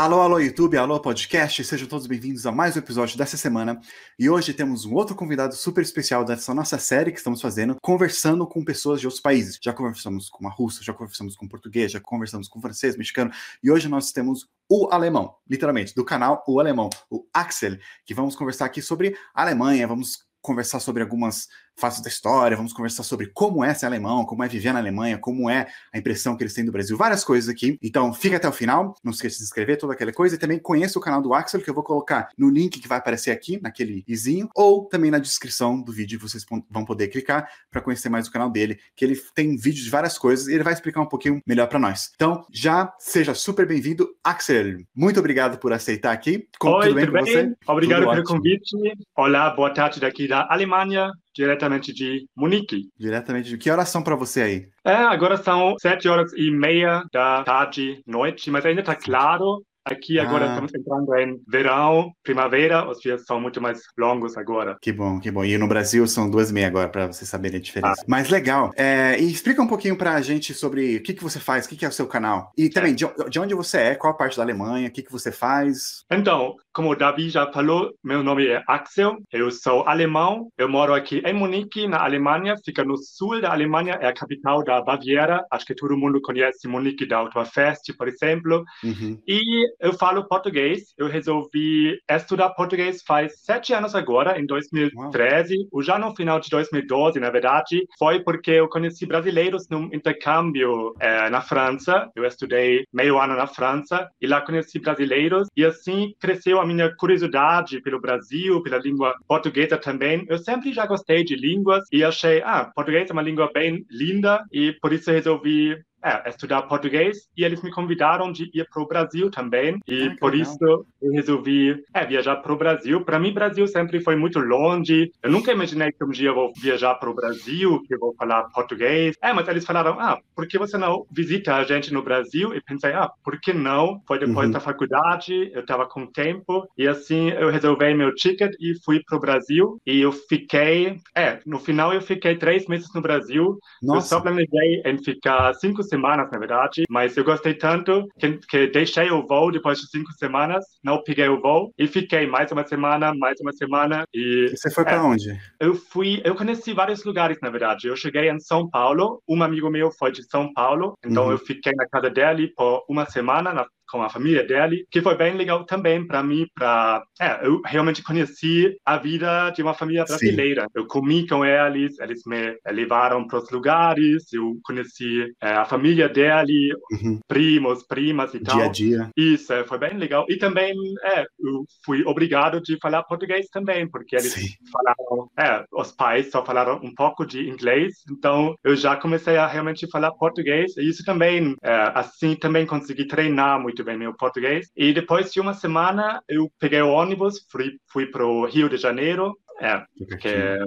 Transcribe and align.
Alô, 0.00 0.20
alô, 0.20 0.38
YouTube, 0.38 0.76
alô, 0.76 1.00
podcast, 1.00 1.64
sejam 1.64 1.88
todos 1.88 2.06
bem-vindos 2.06 2.46
a 2.46 2.52
mais 2.52 2.76
um 2.76 2.78
episódio 2.78 3.18
dessa 3.18 3.36
semana. 3.36 3.80
E 4.16 4.30
hoje 4.30 4.54
temos 4.54 4.84
um 4.84 4.94
outro 4.94 5.16
convidado 5.16 5.56
super 5.56 5.82
especial 5.82 6.24
dessa 6.24 6.54
nossa 6.54 6.78
série 6.78 7.10
que 7.10 7.18
estamos 7.18 7.40
fazendo, 7.40 7.74
conversando 7.82 8.46
com 8.46 8.64
pessoas 8.64 9.00
de 9.00 9.08
outros 9.08 9.20
países. 9.20 9.58
Já 9.60 9.72
conversamos 9.72 10.30
com 10.30 10.46
a 10.46 10.52
russa, 10.52 10.84
já 10.84 10.92
conversamos 10.92 11.34
com 11.34 11.48
português, 11.48 11.90
já 11.90 11.98
conversamos 11.98 12.46
com 12.46 12.60
francês, 12.60 12.96
mexicano, 12.96 13.32
e 13.60 13.72
hoje 13.72 13.88
nós 13.88 14.12
temos 14.12 14.46
o 14.70 14.88
alemão, 14.92 15.34
literalmente, 15.50 15.92
do 15.96 16.04
canal 16.04 16.44
O 16.46 16.60
Alemão, 16.60 16.88
o 17.10 17.26
Axel, 17.34 17.76
que 18.06 18.14
vamos 18.14 18.36
conversar 18.36 18.66
aqui 18.66 18.80
sobre 18.80 19.16
Alemanha, 19.34 19.88
vamos 19.88 20.28
conversar 20.40 20.78
sobre 20.78 21.02
algumas 21.02 21.48
fatos 21.78 22.00
da 22.00 22.08
história, 22.08 22.56
vamos 22.56 22.72
conversar 22.72 23.02
sobre 23.02 23.26
como 23.28 23.64
é 23.64 23.72
ser 23.72 23.86
alemão, 23.86 24.24
como 24.24 24.42
é 24.42 24.48
viver 24.48 24.72
na 24.72 24.80
Alemanha, 24.80 25.18
como 25.18 25.48
é 25.48 25.68
a 25.92 25.98
impressão 25.98 26.36
que 26.36 26.42
eles 26.42 26.52
têm 26.52 26.64
do 26.64 26.72
Brasil, 26.72 26.96
várias 26.96 27.24
coisas 27.24 27.48
aqui. 27.48 27.78
Então, 27.82 28.12
fica 28.12 28.36
até 28.36 28.48
o 28.48 28.52
final, 28.52 28.94
não 29.02 29.12
esqueça 29.12 29.34
de 29.34 29.38
se 29.38 29.44
inscrever, 29.44 29.78
toda 29.78 29.92
aquela 29.92 30.12
coisa, 30.12 30.34
e 30.34 30.38
também 30.38 30.58
conheça 30.58 30.98
o 30.98 31.02
canal 31.02 31.22
do 31.22 31.32
Axel, 31.32 31.60
que 31.60 31.70
eu 31.70 31.74
vou 31.74 31.84
colocar 31.84 32.28
no 32.36 32.50
link 32.50 32.80
que 32.80 32.88
vai 32.88 32.98
aparecer 32.98 33.30
aqui, 33.30 33.60
naquele 33.62 34.04
izinho, 34.08 34.48
ou 34.54 34.86
também 34.86 35.10
na 35.10 35.18
descrição 35.18 35.80
do 35.80 35.92
vídeo, 35.92 36.18
vocês 36.18 36.44
vão 36.68 36.84
poder 36.84 37.08
clicar 37.08 37.48
para 37.70 37.80
conhecer 37.80 38.08
mais 38.08 38.26
o 38.26 38.32
canal 38.32 38.50
dele, 38.50 38.78
que 38.96 39.04
ele 39.04 39.16
tem 39.34 39.56
vídeos 39.56 39.84
de 39.84 39.90
várias 39.90 40.18
coisas 40.18 40.48
e 40.48 40.54
ele 40.54 40.64
vai 40.64 40.72
explicar 40.72 41.00
um 41.00 41.06
pouquinho 41.06 41.40
melhor 41.46 41.68
para 41.68 41.78
nós. 41.78 42.10
Então, 42.14 42.44
já 42.52 42.92
seja 42.98 43.34
super 43.34 43.66
bem-vindo, 43.66 44.08
Axel. 44.22 44.78
Muito 44.94 45.20
obrigado 45.20 45.58
por 45.58 45.72
aceitar 45.72 46.12
aqui. 46.12 46.48
Como, 46.58 46.76
Oi, 46.76 46.88
tudo 46.88 46.94
bem, 46.94 47.04
tudo 47.06 47.14
bem? 47.14 47.24
você? 47.24 47.56
Obrigado 47.66 48.00
tudo 48.00 48.10
pelo 48.10 48.22
ótimo. 48.22 48.36
convite. 48.38 48.76
Olá, 49.16 49.50
boa 49.50 49.72
tarde 49.72 50.00
daqui 50.00 50.26
da 50.26 50.46
Alemanha 50.50 51.10
diretamente 51.38 51.92
de 51.92 52.26
Munique. 52.36 52.88
Diretamente 52.98 53.48
de 53.48 53.56
que 53.56 53.70
horas 53.70 53.88
são 53.88 54.02
para 54.02 54.16
você 54.16 54.42
aí? 54.42 54.68
É, 54.84 54.92
agora 54.92 55.36
são 55.36 55.76
sete 55.80 56.08
horas 56.08 56.32
e 56.32 56.50
meia 56.50 57.04
da 57.12 57.44
tarde, 57.44 58.02
noite, 58.04 58.50
mas 58.50 58.66
ainda 58.66 58.80
está 58.80 58.96
claro. 58.96 59.62
Aqui 59.84 60.18
agora 60.18 60.44
ah. 60.44 60.48
estamos 60.48 60.74
entrando 60.74 61.14
em 61.16 61.40
verão, 61.48 62.12
primavera, 62.22 62.86
os 62.86 62.98
dias 62.98 63.24
são 63.24 63.40
muito 63.40 63.58
mais 63.58 63.80
longos 63.98 64.36
agora. 64.36 64.76
Que 64.82 64.92
bom, 64.92 65.18
que 65.18 65.30
bom. 65.30 65.42
E 65.42 65.56
no 65.56 65.66
Brasil 65.66 66.06
são 66.06 66.28
duas 66.28 66.50
e 66.50 66.52
meia 66.52 66.66
agora, 66.66 66.88
para 66.88 67.06
vocês 67.06 67.28
saberem 67.28 67.58
a 67.58 67.62
diferença. 67.62 68.02
Ah. 68.02 68.04
Mas 68.06 68.28
legal. 68.28 68.70
É, 68.76 69.18
e 69.18 69.30
explica 69.30 69.62
um 69.62 69.66
pouquinho 69.66 69.96
para 69.96 70.14
a 70.14 70.20
gente 70.20 70.52
sobre 70.52 70.96
o 70.96 71.02
que, 71.02 71.14
que 71.14 71.22
você 71.22 71.40
faz, 71.40 71.64
o 71.64 71.68
que, 71.70 71.76
que 71.76 71.86
é 71.86 71.88
o 71.88 71.92
seu 71.92 72.06
canal. 72.06 72.52
E 72.56 72.68
também, 72.68 72.92
é. 72.92 72.94
de, 72.94 73.06
de, 73.30 73.40
onde 73.40 73.54
você 73.54 73.78
é, 73.78 73.94
qual 73.94 74.14
parte 74.14 74.36
da 74.36 74.42
Alemanha, 74.42 74.88
o 74.88 74.90
que, 74.90 75.02
que 75.02 75.12
você 75.12 75.32
faz. 75.32 76.04
Então, 76.10 76.56
como 76.78 76.92
o 76.92 76.94
Davi 76.94 77.28
já 77.28 77.44
falou, 77.50 77.92
meu 78.04 78.22
nome 78.22 78.46
é 78.46 78.62
Axel, 78.64 79.16
eu 79.32 79.50
sou 79.50 79.82
alemão, 79.88 80.48
eu 80.56 80.68
moro 80.68 80.94
aqui 80.94 81.20
em 81.26 81.32
Munique, 81.32 81.88
na 81.88 82.04
Alemanha, 82.04 82.54
fica 82.64 82.84
no 82.84 82.96
sul 82.96 83.40
da 83.40 83.50
Alemanha, 83.50 83.98
é 84.00 84.06
a 84.06 84.12
capital 84.12 84.62
da 84.62 84.80
Baviera, 84.80 85.44
acho 85.50 85.66
que 85.66 85.74
todo 85.74 85.96
mundo 85.96 86.20
conhece 86.20 86.68
Munique 86.68 87.04
da 87.04 87.20
Oktoberfest, 87.20 87.92
por 87.98 88.06
exemplo, 88.06 88.62
uhum. 88.84 89.20
e 89.26 89.66
eu 89.80 89.92
falo 89.92 90.28
português, 90.28 90.94
eu 90.96 91.08
resolvi 91.08 91.98
estudar 92.08 92.50
português 92.50 93.02
faz 93.04 93.40
sete 93.40 93.74
anos 93.74 93.96
agora, 93.96 94.38
em 94.38 94.46
2013, 94.46 95.66
ou 95.72 95.82
já 95.82 95.98
no 95.98 96.14
final 96.14 96.38
de 96.38 96.48
2012, 96.48 97.18
na 97.18 97.30
verdade, 97.30 97.84
foi 97.98 98.20
porque 98.20 98.52
eu 98.52 98.68
conheci 98.68 99.04
brasileiros 99.04 99.68
num 99.68 99.86
intercâmbio 99.92 100.94
é, 101.00 101.28
na 101.28 101.40
França, 101.40 102.08
eu 102.14 102.24
estudei 102.24 102.84
meio 102.92 103.18
ano 103.18 103.34
na 103.34 103.48
França, 103.48 104.08
e 104.20 104.28
lá 104.28 104.40
conheci 104.40 104.78
brasileiros, 104.78 105.48
e 105.56 105.64
assim 105.64 106.14
cresceu 106.20 106.60
a 106.60 106.67
minha 106.68 106.94
curiosidade 106.94 107.80
pelo 107.80 108.00
Brasil, 108.00 108.62
pela 108.62 108.78
língua 108.78 109.14
portuguesa 109.26 109.76
também. 109.76 110.24
Eu 110.28 110.38
sempre 110.38 110.72
já 110.72 110.86
gostei 110.86 111.24
de 111.24 111.34
línguas 111.34 111.84
e 111.92 112.04
achei, 112.04 112.42
ah, 112.42 112.70
português 112.74 113.10
é 113.10 113.12
uma 113.12 113.22
língua 113.22 113.50
bem 113.52 113.84
linda 113.90 114.44
e 114.52 114.72
por 114.80 114.92
isso 114.92 115.10
resolvi 115.10 115.76
é, 116.02 116.28
estudar 116.28 116.62
português 116.62 117.28
e 117.36 117.44
eles 117.44 117.62
me 117.62 117.70
convidaram 117.70 118.30
de 118.30 118.50
ir 118.54 118.66
para 118.72 118.82
o 118.82 118.86
Brasil 118.86 119.30
também 119.30 119.78
e 119.86 120.04
ah, 120.04 120.16
por 120.18 120.32
legal. 120.32 120.52
isso 120.52 120.86
eu 121.00 121.12
resolvi 121.12 121.82
é, 121.94 122.04
viajar 122.04 122.36
para 122.36 122.52
o 122.52 122.56
Brasil. 122.56 123.04
Para 123.04 123.18
mim, 123.18 123.32
Brasil 123.32 123.66
sempre 123.66 124.00
foi 124.00 124.16
muito 124.16 124.38
longe. 124.38 125.12
Eu 125.22 125.30
nunca 125.30 125.52
imaginei 125.52 125.92
que 125.92 126.04
um 126.04 126.10
dia 126.10 126.30
eu 126.30 126.34
vou 126.34 126.52
viajar 126.60 126.94
para 126.94 127.10
o 127.10 127.14
Brasil, 127.14 127.82
que 127.86 127.94
eu 127.94 127.98
vou 127.98 128.14
falar 128.14 128.44
português. 128.50 129.16
É, 129.22 129.32
mas 129.32 129.46
eles 129.48 129.64
falaram, 129.64 129.98
ah, 130.00 130.18
por 130.34 130.46
que 130.46 130.58
você 130.58 130.76
não 130.76 131.06
visita 131.10 131.54
a 131.54 131.64
gente 131.64 131.92
no 131.92 132.02
Brasil? 132.02 132.54
E 132.54 132.60
pensei, 132.60 132.92
ah, 132.92 133.10
por 133.24 133.40
que 133.40 133.52
não? 133.52 134.00
Foi 134.06 134.18
depois 134.18 134.46
uhum. 134.46 134.52
da 134.52 134.60
faculdade, 134.60 135.50
eu 135.52 135.60
estava 135.60 135.86
com 135.86 136.06
tempo 136.06 136.68
e 136.76 136.86
assim 136.86 137.30
eu 137.30 137.50
resolvi 137.50 137.94
meu 137.94 138.14
ticket 138.14 138.52
e 138.60 138.74
fui 138.84 139.02
para 139.04 139.16
o 139.16 139.20
Brasil 139.20 139.80
e 139.86 140.00
eu 140.00 140.12
fiquei, 140.12 141.00
é, 141.14 141.40
no 141.46 141.58
final 141.58 141.92
eu 141.92 142.00
fiquei 142.00 142.36
três 142.36 142.66
meses 142.66 142.92
no 142.94 143.00
Brasil. 143.00 143.58
Nossa. 143.82 143.98
Eu 143.98 144.02
só 144.02 144.20
planejei 144.20 144.82
em 144.84 145.02
ficar 145.02 145.54
cinco 145.54 145.82
semanas, 145.88 146.30
na 146.30 146.38
verdade, 146.38 146.84
mas 146.88 147.16
eu 147.16 147.24
gostei 147.24 147.54
tanto 147.54 148.06
que, 148.18 148.38
que 148.48 148.66
deixei 148.68 149.10
o 149.10 149.26
voo 149.26 149.50
depois 149.50 149.78
de 149.78 149.88
cinco 149.88 150.12
semanas, 150.12 150.64
não 150.82 151.02
peguei 151.02 151.28
o 151.28 151.40
voo 151.40 151.72
e 151.78 151.86
fiquei 151.86 152.26
mais 152.26 152.50
uma 152.52 152.66
semana, 152.66 153.14
mais 153.14 153.40
uma 153.40 153.52
semana. 153.52 154.04
E, 154.14 154.50
e 154.52 154.56
você 154.56 154.70
foi 154.70 154.84
para 154.84 154.96
é, 154.96 155.00
onde? 155.00 155.40
Eu 155.60 155.74
fui, 155.74 156.20
eu 156.24 156.34
conheci 156.34 156.72
vários 156.72 157.04
lugares, 157.04 157.38
na 157.42 157.50
verdade. 157.50 157.88
Eu 157.88 157.96
cheguei 157.96 158.30
em 158.30 158.40
São 158.40 158.68
Paulo, 158.68 159.22
um 159.28 159.42
amigo 159.42 159.70
meu 159.70 159.90
foi 159.90 160.12
de 160.12 160.22
São 160.28 160.52
Paulo, 160.52 160.94
então 161.04 161.26
uhum. 161.26 161.32
eu 161.32 161.38
fiquei 161.38 161.72
na 161.74 161.86
casa 161.86 162.10
dele 162.10 162.52
por 162.56 162.84
uma 162.88 163.06
semana, 163.06 163.52
na 163.52 163.66
com 163.88 164.02
a 164.02 164.08
família 164.08 164.44
dele, 164.46 164.86
que 164.90 165.00
foi 165.00 165.16
bem 165.16 165.34
legal 165.34 165.64
também 165.64 166.06
para 166.06 166.22
mim, 166.22 166.46
para 166.54 167.02
é, 167.20 167.46
eu 167.46 167.60
realmente 167.64 168.02
conheci 168.02 168.76
a 168.84 168.96
vida 168.96 169.50
de 169.50 169.62
uma 169.62 169.74
família 169.74 170.04
brasileira. 170.04 170.62
Sim. 170.62 170.68
Eu 170.74 170.86
comi 170.86 171.26
com 171.26 171.44
eles, 171.44 171.98
eles 171.98 172.22
me 172.26 172.56
levaram 172.70 173.26
para 173.26 173.38
os 173.38 173.50
lugares, 173.50 174.32
eu 174.32 174.56
conheci 174.62 175.32
é, 175.40 175.52
a 175.52 175.64
família 175.64 176.08
dele, 176.08 176.72
uhum. 176.92 177.18
primos, 177.26 177.82
primas 177.86 178.34
e 178.34 178.40
tal. 178.40 178.56
Dia 178.56 178.66
a 178.66 178.68
dia. 178.68 179.10
Isso, 179.16 179.52
é, 179.52 179.64
foi 179.64 179.78
bem 179.78 179.96
legal. 179.96 180.26
E 180.28 180.36
também, 180.36 180.74
é, 181.04 181.24
eu 181.40 181.64
fui 181.84 182.02
obrigado 182.04 182.60
de 182.60 182.78
falar 182.80 183.02
português 183.04 183.46
também, 183.48 183.88
porque 183.88 184.16
eles 184.16 184.32
Sim. 184.32 184.48
falaram, 184.72 185.30
é, 185.38 185.64
os 185.72 185.92
pais 185.92 186.30
só 186.30 186.44
falaram 186.44 186.80
um 186.82 186.94
pouco 186.94 187.24
de 187.24 187.48
inglês, 187.48 187.94
então 188.10 188.54
eu 188.62 188.76
já 188.76 188.96
comecei 188.96 189.36
a 189.36 189.46
realmente 189.46 189.88
falar 189.90 190.12
português, 190.12 190.76
e 190.76 190.88
isso 190.88 191.04
também, 191.04 191.56
assim, 191.94 192.34
também 192.34 192.66
consegui 192.66 193.06
treinar 193.06 193.60
muito 193.60 193.77
muito 193.78 193.84
bem 193.84 193.96
meu 193.96 194.14
português. 194.14 194.70
E 194.76 194.92
depois 194.92 195.32
de 195.32 195.40
uma 195.40 195.54
semana, 195.54 196.22
eu 196.28 196.50
peguei 196.58 196.82
o 196.82 196.90
ônibus, 196.90 197.46
fui, 197.50 197.78
fui 197.86 198.06
para 198.06 198.26
o 198.26 198.44
Rio 198.44 198.68
de 198.68 198.76
Janeiro, 198.76 199.38
é, 199.60 199.84
que, 200.20 200.58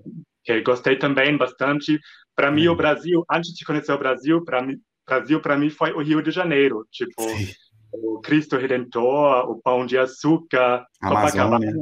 que 0.44 0.62
gostei 0.62 0.96
também 0.96 1.38
bastante. 1.38 2.00
Para 2.36 2.52
mim, 2.52 2.68
o 2.68 2.76
Brasil, 2.76 3.26
antes 3.30 3.54
de 3.54 3.66
conhecer 3.66 3.92
o 3.92 3.98
Brasil, 3.98 4.44
para 4.44 4.62
mim, 4.62 4.80
Brasil 5.06 5.42
para 5.42 5.58
mim 5.58 5.70
foi 5.70 5.92
o 5.92 6.02
Rio 6.02 6.22
de 6.22 6.32
Janeiro, 6.32 6.88
tipo 6.90 7.22
Sim. 7.22 7.54
o 7.92 8.22
Cristo 8.22 8.56
Redentor, 8.56 9.50
o 9.50 9.62
Pão 9.62 9.86
de 9.86 9.98
Açúcar, 9.98 10.86
Copacabana. 11.02 11.74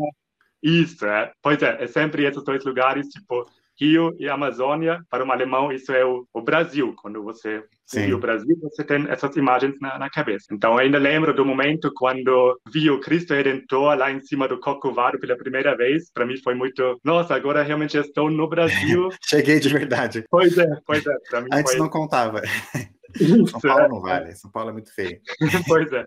Isso, 0.64 1.06
é. 1.06 1.32
Pois 1.42 1.62
é, 1.62 1.84
é 1.84 1.88
sempre 1.88 2.26
esses 2.26 2.44
dois 2.44 2.66
lugares, 2.66 3.08
tipo 3.08 3.48
Rio 3.80 4.16
e 4.20 4.28
Amazônia, 4.28 5.02
para 5.10 5.24
um 5.24 5.32
alemão, 5.32 5.72
isso 5.72 5.92
é 5.92 6.04
o, 6.04 6.28
o 6.34 6.42
Brasil. 6.42 6.94
Quando 7.02 7.24
você 7.24 7.64
viu 7.94 8.18
o 8.18 8.20
Brasil, 8.20 8.58
você 8.62 8.84
tem 8.84 9.08
essas 9.10 9.36
imagens 9.36 9.76
na, 9.80 9.98
na, 9.98 10.10
cabeça. 10.10 10.48
Então, 10.52 10.74
eu 10.74 10.80
ainda 10.80 10.98
lembro 10.98 11.34
do 11.34 11.46
momento 11.46 11.92
quando 11.96 12.60
vi 12.72 12.90
o 12.90 13.00
Cristo 13.00 13.34
Redentor 13.34 13.98
lá 13.98 14.12
em 14.12 14.22
cima 14.22 14.48
do 14.48 14.60
Corcovado 14.60 15.20
pela 15.20 15.38
primeira 15.38 15.76
vez. 15.76 16.12
Para 16.14 16.26
mim 16.26 16.38
foi 16.38 16.56
muito, 16.56 17.00
nossa, 17.04 17.34
agora 17.36 17.64
realmente 17.64 17.98
estou 17.98 18.30
no 18.30 18.48
Brasil. 18.48 19.10
Cheguei 19.24 19.60
de 19.60 19.70
verdade. 19.70 20.24
Pois 20.30 20.58
é, 20.58 20.68
pois 20.86 21.06
é. 21.06 21.14
Antes 21.52 21.72
foi... 21.72 21.80
não 21.80 21.90
contava. 21.90 22.42
São 23.50 23.60
Paulo 23.60 23.84
é, 23.84 23.88
não 23.88 24.02
vale, 24.02 24.36
São 24.36 24.52
Paulo 24.52 24.70
é 24.70 24.74
muito 24.74 24.94
feio. 24.94 25.20
pois 25.68 25.92
é. 25.92 26.06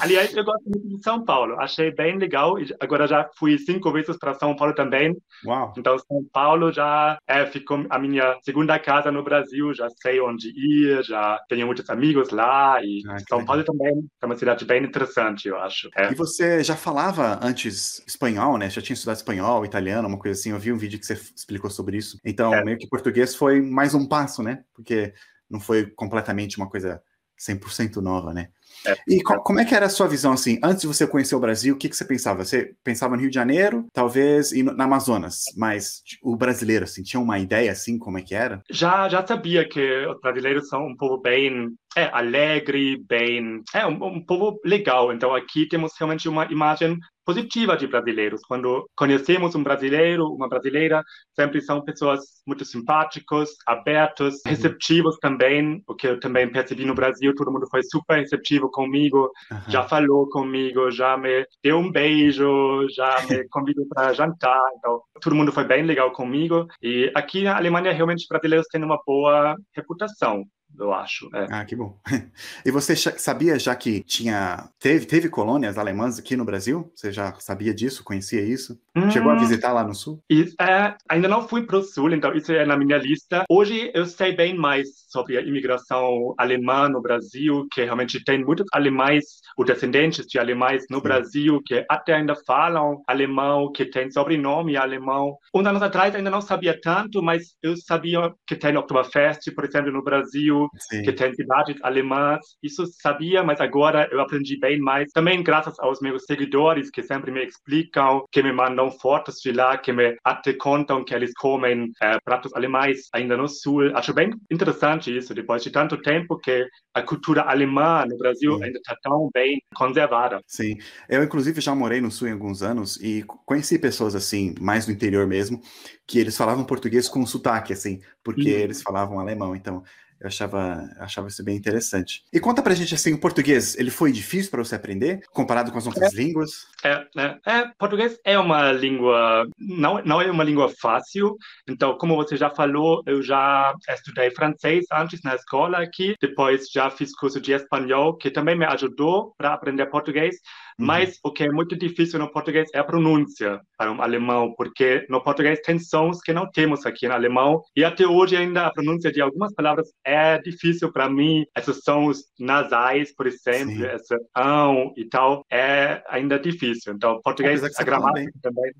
Aliás, 0.00 0.34
eu 0.34 0.44
gosto 0.44 0.64
muito 0.64 0.88
de 0.88 1.02
São 1.02 1.24
Paulo. 1.24 1.58
Achei 1.60 1.90
bem 1.90 2.18
legal. 2.18 2.56
Agora 2.80 3.06
já 3.06 3.28
fui 3.36 3.58
cinco 3.58 3.92
vezes 3.92 4.16
para 4.16 4.34
São 4.34 4.54
Paulo 4.54 4.74
também. 4.74 5.16
Uau. 5.44 5.72
Então, 5.76 5.98
São 5.98 6.24
Paulo 6.32 6.72
já 6.72 7.18
é, 7.26 7.46
ficou 7.46 7.84
a 7.90 7.98
minha 7.98 8.36
segunda 8.42 8.78
casa 8.78 9.10
no 9.10 9.22
Brasil. 9.22 9.72
Já 9.74 9.88
sei 9.90 10.20
onde 10.20 10.48
ir, 10.48 11.02
já 11.04 11.38
tenho 11.48 11.66
muitos 11.66 11.88
amigos 11.90 12.30
lá. 12.30 12.82
E 12.82 13.02
ah, 13.08 13.18
São 13.28 13.38
legal. 13.38 13.46
Paulo 13.46 13.64
também 13.64 14.08
é 14.20 14.26
uma 14.26 14.36
cidade 14.36 14.64
bem 14.64 14.84
interessante, 14.84 15.48
eu 15.48 15.58
acho. 15.58 15.88
É. 15.96 16.12
E 16.12 16.14
você 16.14 16.62
já 16.62 16.76
falava 16.76 17.38
antes 17.42 18.02
espanhol, 18.06 18.58
né? 18.58 18.70
Já 18.70 18.82
tinha 18.82 18.94
estudado 18.94 19.16
espanhol, 19.16 19.64
italiano, 19.64 20.08
uma 20.08 20.18
coisa 20.18 20.38
assim. 20.38 20.50
Eu 20.50 20.58
vi 20.58 20.72
um 20.72 20.78
vídeo 20.78 20.98
que 20.98 21.06
você 21.06 21.14
explicou 21.14 21.70
sobre 21.70 21.96
isso. 21.96 22.18
Então, 22.24 22.54
é. 22.54 22.64
meio 22.64 22.78
que 22.78 22.88
português 22.88 23.34
foi 23.34 23.60
mais 23.60 23.94
um 23.94 24.06
passo, 24.06 24.42
né? 24.42 24.64
Porque 24.74 25.12
não 25.48 25.60
foi 25.60 25.86
completamente 25.86 26.56
uma 26.56 26.68
coisa 26.68 27.02
100% 27.38 27.96
nova, 27.96 28.32
né? 28.32 28.48
É. 28.86 28.96
E 29.08 29.22
co 29.22 29.40
como 29.42 29.60
é 29.60 29.64
que 29.64 29.74
era 29.74 29.86
a 29.86 29.90
sua 29.90 30.08
visão, 30.08 30.32
assim, 30.32 30.58
antes 30.62 30.82
de 30.82 30.86
você 30.86 31.06
conhecer 31.06 31.34
o 31.34 31.40
Brasil, 31.40 31.74
o 31.74 31.78
que, 31.78 31.88
que 31.88 31.96
você 31.96 32.04
pensava? 32.04 32.44
Você 32.44 32.74
pensava 32.82 33.14
no 33.14 33.20
Rio 33.20 33.30
de 33.30 33.34
Janeiro, 33.34 33.86
talvez, 33.92 34.52
e 34.52 34.62
no, 34.62 34.72
na 34.72 34.84
Amazonas, 34.84 35.44
mas 35.56 36.02
o 36.22 36.36
brasileiro, 36.36 36.84
assim, 36.84 37.02
tinha 37.02 37.20
uma 37.20 37.38
ideia, 37.38 37.72
assim, 37.72 37.98
como 37.98 38.18
é 38.18 38.22
que 38.22 38.34
era? 38.34 38.62
Já, 38.70 39.08
já 39.08 39.26
sabia 39.26 39.68
que 39.68 40.06
os 40.06 40.20
brasileiros 40.20 40.68
são 40.68 40.86
um 40.86 40.96
povo 40.96 41.20
bem 41.20 41.72
é, 41.96 42.04
alegre, 42.12 43.02
bem... 43.08 43.62
É, 43.74 43.86
um, 43.86 44.04
um 44.04 44.24
povo 44.24 44.60
legal. 44.64 45.12
Então, 45.12 45.34
aqui 45.34 45.66
temos 45.66 45.92
realmente 45.98 46.28
uma 46.28 46.44
imagem 46.46 46.98
positiva 47.24 47.76
de 47.76 47.86
brasileiros. 47.86 48.42
Quando 48.42 48.88
conhecemos 48.96 49.54
um 49.54 49.62
brasileiro, 49.62 50.26
uma 50.26 50.48
brasileira, 50.48 51.02
sempre 51.34 51.60
são 51.60 51.82
pessoas 51.82 52.20
muito 52.46 52.64
simpáticos, 52.64 53.50
abertos, 53.66 54.34
uhum. 54.34 54.40
receptivos 54.46 55.16
também, 55.18 55.82
o 55.86 55.94
que 55.94 56.08
eu 56.08 56.20
também 56.20 56.50
percebi 56.50 56.84
no 56.84 56.94
Brasil, 56.94 57.34
todo 57.34 57.52
mundo 57.52 57.66
foi 57.70 57.82
super 57.82 58.18
receptivo 58.18 58.70
comigo, 58.70 59.30
uhum. 59.50 59.58
já 59.68 59.84
falou 59.84 60.28
comigo, 60.28 60.90
já 60.90 61.16
me 61.16 61.46
deu 61.62 61.78
um 61.78 61.90
beijo, 61.90 62.88
já 62.90 63.24
me 63.28 63.46
convidou 63.50 63.86
para 63.88 64.12
jantar, 64.12 64.60
então 64.78 65.00
todo 65.20 65.36
mundo 65.36 65.52
foi 65.52 65.64
bem 65.64 65.84
legal 65.84 66.12
comigo. 66.12 66.66
E 66.82 67.10
aqui 67.14 67.44
na 67.44 67.56
Alemanha, 67.56 67.92
realmente, 67.92 68.26
brasileiros 68.28 68.66
têm 68.68 68.82
uma 68.82 69.00
boa 69.06 69.56
reputação 69.74 70.44
eu 70.78 70.92
acho. 70.92 71.28
É. 71.34 71.46
Ah, 71.50 71.64
que 71.64 71.76
bom. 71.76 71.98
E 72.64 72.70
você 72.70 72.94
sabia 72.96 73.58
já 73.58 73.74
que 73.74 74.02
tinha 74.02 74.68
teve, 74.78 75.06
teve 75.06 75.28
colônias 75.28 75.76
alemãs 75.76 76.18
aqui 76.18 76.36
no 76.36 76.44
Brasil? 76.44 76.90
Você 76.94 77.12
já 77.12 77.34
sabia 77.40 77.74
disso? 77.74 78.04
Conhecia 78.04 78.40
isso? 78.40 78.78
Hum, 78.96 79.10
Chegou 79.10 79.30
a 79.30 79.34
hum. 79.34 79.38
visitar 79.38 79.72
lá 79.72 79.84
no 79.84 79.94
sul? 79.94 80.22
Isso, 80.28 80.54
é, 80.60 80.96
ainda 81.08 81.28
não 81.28 81.46
fui 81.48 81.66
para 81.66 81.78
o 81.78 81.82
sul, 81.82 82.12
então 82.12 82.34
isso 82.34 82.52
é 82.52 82.64
na 82.64 82.76
minha 82.76 82.98
lista. 82.98 83.44
Hoje 83.48 83.90
eu 83.94 84.06
sei 84.06 84.34
bem 84.34 84.56
mais 84.56 84.88
sobre 85.08 85.36
a 85.36 85.40
imigração 85.40 86.34
alemã 86.38 86.88
no 86.88 87.02
Brasil, 87.02 87.66
que 87.72 87.84
realmente 87.84 88.22
tem 88.24 88.44
muitos 88.44 88.66
alemães, 88.72 89.24
ou 89.56 89.64
descendentes 89.64 90.26
de 90.26 90.38
alemães 90.38 90.84
no 90.88 90.98
Sim. 90.98 91.02
Brasil, 91.02 91.62
que 91.64 91.84
até 91.88 92.14
ainda 92.14 92.34
falam 92.46 93.02
alemão, 93.06 93.70
que 93.72 93.84
tem 93.84 94.10
sobrenome 94.10 94.76
alemão. 94.76 95.36
Um 95.54 95.66
anos 95.66 95.82
atrás 95.82 96.14
ainda 96.14 96.30
não 96.30 96.40
sabia 96.40 96.78
tanto, 96.80 97.22
mas 97.22 97.54
eu 97.62 97.76
sabia 97.76 98.32
que 98.46 98.56
tem 98.56 98.76
Oktoberfest, 98.76 99.50
por 99.54 99.64
exemplo, 99.64 99.92
no 99.92 100.02
Brasil, 100.02 100.61
Sim. 100.78 101.02
que 101.02 101.12
tem 101.12 101.34
cidades 101.34 101.76
alemãs. 101.82 102.40
Isso 102.62 102.84
sabia, 103.00 103.42
mas 103.42 103.60
agora 103.60 104.08
eu 104.10 104.20
aprendi 104.20 104.58
bem 104.58 104.78
mais. 104.78 105.10
Também 105.12 105.42
graças 105.42 105.78
aos 105.80 106.00
meus 106.00 106.24
seguidores 106.24 106.90
que 106.90 107.02
sempre 107.02 107.30
me 107.30 107.44
explicam, 107.44 108.24
que 108.30 108.42
me 108.42 108.52
mandam 108.52 108.90
fotos 108.90 109.36
de 109.40 109.52
lá, 109.52 109.76
que 109.76 109.92
me 109.92 110.16
até 110.24 110.52
contam 110.52 111.04
que 111.04 111.14
eles 111.14 111.32
comem 111.34 111.90
é, 112.02 112.18
pratos 112.24 112.54
alemães 112.54 113.08
ainda 113.12 113.36
no 113.36 113.48
sul. 113.48 113.94
Acho 113.94 114.12
bem 114.12 114.30
interessante 114.50 115.16
isso, 115.16 115.34
depois 115.34 115.62
de 115.62 115.70
tanto 115.70 115.96
tempo 116.00 116.38
que 116.38 116.66
a 116.94 117.02
cultura 117.02 117.42
alemã 117.42 118.04
no 118.06 118.18
Brasil 118.18 118.56
Sim. 118.56 118.64
ainda 118.64 118.78
está 118.78 118.96
tão 119.02 119.30
bem 119.32 119.60
conservada. 119.74 120.40
Sim, 120.46 120.76
eu 121.08 121.22
inclusive 121.22 121.60
já 121.60 121.74
morei 121.74 122.00
no 122.00 122.10
sul 122.10 122.28
em 122.28 122.32
alguns 122.32 122.62
anos 122.62 122.96
e 123.00 123.24
conheci 123.46 123.78
pessoas 123.78 124.14
assim, 124.14 124.54
mais 124.60 124.86
do 124.86 124.92
interior 124.92 125.26
mesmo, 125.26 125.60
que 126.06 126.18
eles 126.18 126.36
falavam 126.36 126.64
português 126.64 127.08
com 127.08 127.24
sotaque, 127.24 127.72
assim, 127.72 128.00
porque 128.22 128.52
uhum. 128.52 128.60
eles 128.60 128.82
falavam 128.82 129.18
alemão. 129.18 129.56
Então, 129.56 129.82
eu 130.22 130.28
achava, 130.28 130.88
achava 130.98 131.26
isso 131.26 131.44
bem 131.44 131.56
interessante. 131.56 132.22
E 132.32 132.38
conta 132.38 132.62
pra 132.62 132.74
gente 132.74 132.94
assim, 132.94 133.12
o 133.12 133.20
português, 133.20 133.76
ele 133.76 133.90
foi 133.90 134.12
difícil 134.12 134.52
para 134.52 134.62
você 134.62 134.76
aprender, 134.76 135.20
comparado 135.32 135.72
com 135.72 135.78
as 135.78 135.86
outras 135.86 136.14
é, 136.14 136.16
línguas? 136.16 136.68
É, 136.84 137.04
é, 137.16 137.38
é, 137.44 137.64
português 137.76 138.18
é 138.24 138.38
uma 138.38 138.70
língua, 138.70 139.44
não, 139.58 140.00
não 140.04 140.22
é 140.22 140.30
uma 140.30 140.44
língua 140.44 140.68
fácil. 140.80 141.36
Então, 141.68 141.98
como 141.98 142.14
você 142.14 142.36
já 142.36 142.48
falou, 142.50 143.02
eu 143.04 143.20
já 143.20 143.74
estudei 143.88 144.30
francês 144.30 144.84
antes 144.92 145.20
na 145.22 145.34
escola 145.34 145.78
aqui, 145.78 146.14
depois 146.20 146.68
já 146.72 146.88
fiz 146.88 147.12
curso 147.16 147.40
de 147.40 147.52
espanhol, 147.52 148.16
que 148.16 148.30
também 148.30 148.56
me 148.56 148.64
ajudou 148.64 149.34
para 149.36 149.52
aprender 149.52 149.86
português. 149.86 150.36
Uhum. 150.78 150.86
Mas 150.86 151.18
o 151.22 151.32
que 151.32 151.44
é 151.44 151.50
muito 151.50 151.76
difícil 151.76 152.18
no 152.18 152.30
português 152.30 152.68
é 152.72 152.78
a 152.78 152.84
pronúncia 152.84 153.60
para 153.76 153.90
um 153.90 154.00
alemão, 154.00 154.54
porque 154.56 155.04
no 155.08 155.22
português 155.22 155.60
tem 155.60 155.78
sons 155.78 156.20
que 156.20 156.32
não 156.32 156.48
temos 156.50 156.86
aqui 156.86 157.08
no 157.08 157.14
alemão, 157.14 157.62
e 157.76 157.84
até 157.84 158.06
hoje 158.06 158.36
ainda 158.36 158.66
a 158.66 158.72
pronúncia 158.72 159.10
de 159.10 159.20
algumas 159.20 159.52
palavras 159.54 159.88
é 160.04 160.11
difícil 160.38 160.92
para 160.92 161.08
mim. 161.08 161.44
Esses 161.56 161.82
sons 161.82 162.24
nasais, 162.38 163.14
por 163.14 163.26
exemplo, 163.26 163.74
Sim. 163.74 163.86
esse 163.86 164.14
ão 164.36 164.92
e 164.96 165.04
tal, 165.04 165.44
é 165.50 166.02
ainda 166.08 166.38
difícil. 166.38 166.92
Então, 166.94 167.20
português, 167.22 167.62
a 167.62 167.82
gramática 167.82 168.32
também. 168.42 168.72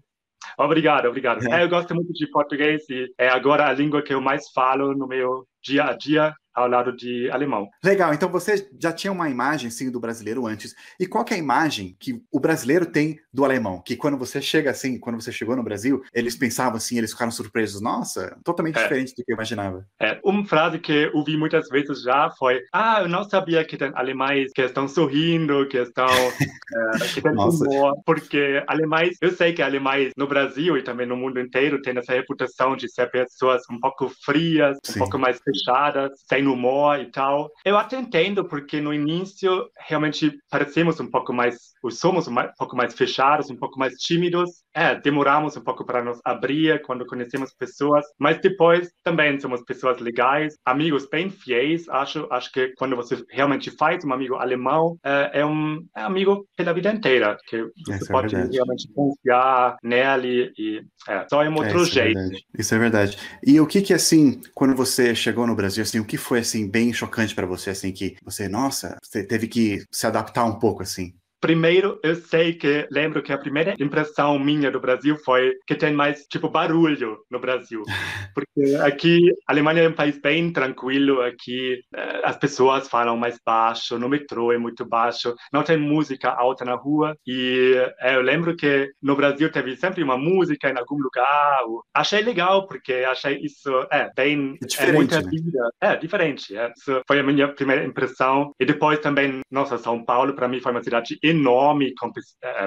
Obrigado, 0.58 1.06
obrigado. 1.06 1.46
É. 1.46 1.60
É, 1.60 1.64
eu 1.64 1.68
gosto 1.68 1.94
muito 1.94 2.12
de 2.12 2.26
português 2.28 2.82
e 2.90 3.12
é 3.18 3.28
agora 3.28 3.68
a 3.68 3.72
língua 3.72 4.02
que 4.02 4.12
eu 4.12 4.20
mais 4.20 4.50
falo 4.50 4.94
no 4.94 5.06
meu 5.06 5.46
dia 5.62 5.84
a 5.84 5.92
dia 5.92 6.34
ao 6.54 6.68
lado 6.68 6.94
de 6.94 7.30
alemão. 7.30 7.68
Legal, 7.82 8.12
então 8.12 8.28
você 8.28 8.68
já 8.80 8.92
tinha 8.92 9.12
uma 9.12 9.28
imagem 9.28 9.68
assim 9.68 9.90
do 9.90 10.00
brasileiro 10.00 10.46
antes. 10.46 10.74
E 10.98 11.06
qual 11.06 11.24
é 11.30 11.34
a 11.34 11.38
imagem 11.38 11.96
que 11.98 12.22
o 12.30 12.40
brasileiro 12.40 12.86
tem 12.86 13.18
do 13.32 13.44
alemão? 13.44 13.80
Que 13.80 13.96
quando 13.96 14.16
você 14.16 14.40
chega 14.40 14.70
assim, 14.70 14.98
quando 14.98 15.20
você 15.20 15.32
chegou 15.32 15.56
no 15.56 15.62
Brasil, 15.62 16.02
eles 16.12 16.36
pensavam 16.36 16.76
assim, 16.76 16.98
eles 16.98 17.12
ficaram 17.12 17.30
surpresos. 17.30 17.80
Nossa, 17.80 18.36
totalmente 18.44 18.78
é. 18.78 18.82
diferente 18.82 19.14
do 19.14 19.24
que 19.24 19.32
eu 19.32 19.34
imaginava. 19.34 19.86
É, 20.00 20.20
uma 20.24 20.44
frase 20.46 20.78
que 20.78 20.92
eu 20.92 21.14
ouvi 21.14 21.36
muitas 21.36 21.68
vezes 21.68 22.02
já 22.02 22.30
foi: 22.38 22.60
Ah, 22.72 23.02
eu 23.02 23.08
não 23.08 23.24
sabia 23.24 23.64
que 23.64 23.76
tem 23.76 23.90
alemães 23.94 24.50
que 24.54 24.62
estão 24.62 24.86
sorrindo, 24.88 25.66
que 25.68 25.78
estão 25.78 26.06
é, 26.06 26.98
que 27.14 27.20
tem 27.20 27.32
humor, 27.32 27.94
porque 28.04 28.62
alemães, 28.66 29.16
eu 29.20 29.30
sei 29.30 29.52
que 29.52 29.62
alemães 29.62 30.12
no 30.16 30.26
Brasil 30.26 30.76
e 30.76 30.82
também 30.82 31.06
no 31.06 31.16
mundo 31.16 31.40
inteiro 31.40 31.80
têm 31.82 31.96
essa 31.96 32.12
reputação 32.12 32.76
de 32.76 32.88
ser 32.88 33.10
pessoas 33.10 33.62
um 33.70 33.78
pouco 33.78 34.10
frias, 34.24 34.78
Sim. 34.84 34.94
um 34.96 34.98
pouco 35.00 35.18
mais 35.18 35.40
fechadas, 35.40 36.10
sem 36.28 36.41
sem 36.42 36.46
humor 36.46 37.00
e 37.00 37.10
tal. 37.10 37.50
Eu 37.64 37.76
até 37.76 37.98
entendo, 37.98 38.44
porque 38.44 38.80
no 38.80 38.92
início 38.92 39.66
realmente 39.78 40.36
parecemos 40.50 40.98
um 41.00 41.10
pouco 41.10 41.32
mais, 41.32 41.56
somos 41.90 42.26
um 42.26 42.34
pouco 42.58 42.76
mais 42.76 42.94
fechados, 42.94 43.50
um 43.50 43.56
pouco 43.56 43.78
mais 43.78 43.94
tímidos. 43.94 44.50
É, 44.74 44.94
demoramos 44.94 45.56
um 45.56 45.60
pouco 45.60 45.84
para 45.84 46.02
nos 46.02 46.18
abrir 46.24 46.82
quando 46.82 47.06
conhecemos 47.06 47.54
pessoas, 47.54 48.04
mas 48.18 48.40
depois 48.40 48.90
também 49.04 49.38
somos 49.38 49.62
pessoas 49.62 50.00
legais, 50.00 50.54
amigos 50.64 51.08
bem 51.08 51.30
fiéis. 51.30 51.88
Acho, 51.88 52.26
acho 52.30 52.50
que 52.50 52.72
quando 52.76 52.96
você 52.96 53.22
realmente 53.30 53.70
faz 53.70 54.04
um 54.04 54.12
amigo 54.12 54.34
alemão, 54.36 54.96
é, 55.04 55.40
é 55.40 55.46
um 55.46 55.84
é 55.96 56.02
amigo 56.02 56.46
pela 56.56 56.72
vida 56.72 56.92
inteira, 56.92 57.36
que 57.46 57.62
você 57.62 57.96
Isso 57.96 58.04
é 58.04 58.12
pode 58.12 58.34
é 58.34 58.44
realmente 58.50 58.88
confiar 58.94 59.76
nele 59.82 60.52
e 60.58 60.82
é, 61.08 61.26
só 61.28 61.42
é 61.42 61.48
um 61.48 61.54
outro 61.54 61.82
é, 61.82 61.84
jeito. 61.84 62.20
Isso 62.58 62.74
é 62.74 62.78
verdade. 62.78 63.18
E 63.46 63.60
o 63.60 63.66
que 63.66 63.82
que 63.82 63.92
assim, 63.92 64.40
quando 64.54 64.74
você 64.74 65.14
chegou 65.14 65.46
no 65.46 65.54
Brasil, 65.54 65.82
assim, 65.82 66.00
o 66.00 66.04
que 66.04 66.16
foi 66.16 66.31
foi 66.32 66.40
assim 66.40 66.66
bem 66.68 66.92
chocante 66.94 67.34
para 67.34 67.46
você 67.46 67.70
assim 67.70 67.92
que 67.92 68.16
você, 68.24 68.48
nossa, 68.48 68.96
você 69.02 69.22
teve 69.26 69.46
que 69.48 69.84
se 69.90 70.06
adaptar 70.06 70.46
um 70.46 70.58
pouco 70.58 70.82
assim? 70.82 71.12
Primeiro, 71.42 71.98
eu 72.04 72.14
sei 72.14 72.52
que 72.52 72.86
lembro 72.88 73.20
que 73.20 73.32
a 73.32 73.36
primeira 73.36 73.74
impressão 73.80 74.38
minha 74.38 74.70
do 74.70 74.78
Brasil 74.78 75.16
foi 75.24 75.52
que 75.66 75.74
tem 75.74 75.92
mais 75.92 76.24
tipo 76.28 76.48
barulho 76.48 77.18
no 77.28 77.40
Brasil, 77.40 77.82
porque 78.32 78.76
aqui 78.76 79.28
a 79.48 79.52
Alemanha 79.52 79.82
é 79.82 79.88
um 79.88 79.92
país 79.92 80.20
bem 80.20 80.52
tranquilo, 80.52 81.20
aqui 81.20 81.80
eh, 81.92 82.20
as 82.22 82.36
pessoas 82.36 82.88
falam 82.88 83.16
mais 83.16 83.40
baixo, 83.44 83.98
no 83.98 84.08
metrô 84.08 84.52
é 84.52 84.56
muito 84.56 84.84
baixo, 84.84 85.34
não 85.52 85.64
tem 85.64 85.76
música 85.76 86.30
alta 86.30 86.64
na 86.64 86.76
rua 86.76 87.16
e 87.26 87.74
eh, 87.98 88.14
eu 88.14 88.22
lembro 88.22 88.54
que 88.54 88.92
no 89.02 89.16
Brasil 89.16 89.50
teve 89.50 89.74
sempre 89.74 90.04
uma 90.04 90.16
música 90.16 90.70
em 90.70 90.78
algum 90.78 90.96
lugar. 90.96 91.58
Achei 91.92 92.22
legal 92.22 92.68
porque 92.68 92.92
achei 93.04 93.40
isso 93.42 93.68
é 93.90 94.12
bem 94.14 94.58
é 94.62 94.66
diferente, 94.66 94.90
é 94.90 94.96
muita 94.96 95.20
né? 95.20 95.28
vida, 95.28 95.70
é 95.80 95.96
diferente. 95.96 96.56
É. 96.56 96.72
Foi 97.04 97.18
a 97.18 97.22
minha 97.24 97.48
primeira 97.48 97.84
impressão 97.84 98.54
e 98.60 98.64
depois 98.64 99.00
também, 99.00 99.40
nossa, 99.50 99.76
São 99.76 100.04
Paulo 100.04 100.34
para 100.34 100.46
mim 100.46 100.60
foi 100.60 100.70
uma 100.70 100.84
cidade 100.84 101.18
enorme, 101.32 101.94
com 101.98 102.08
uh, 102.08 102.12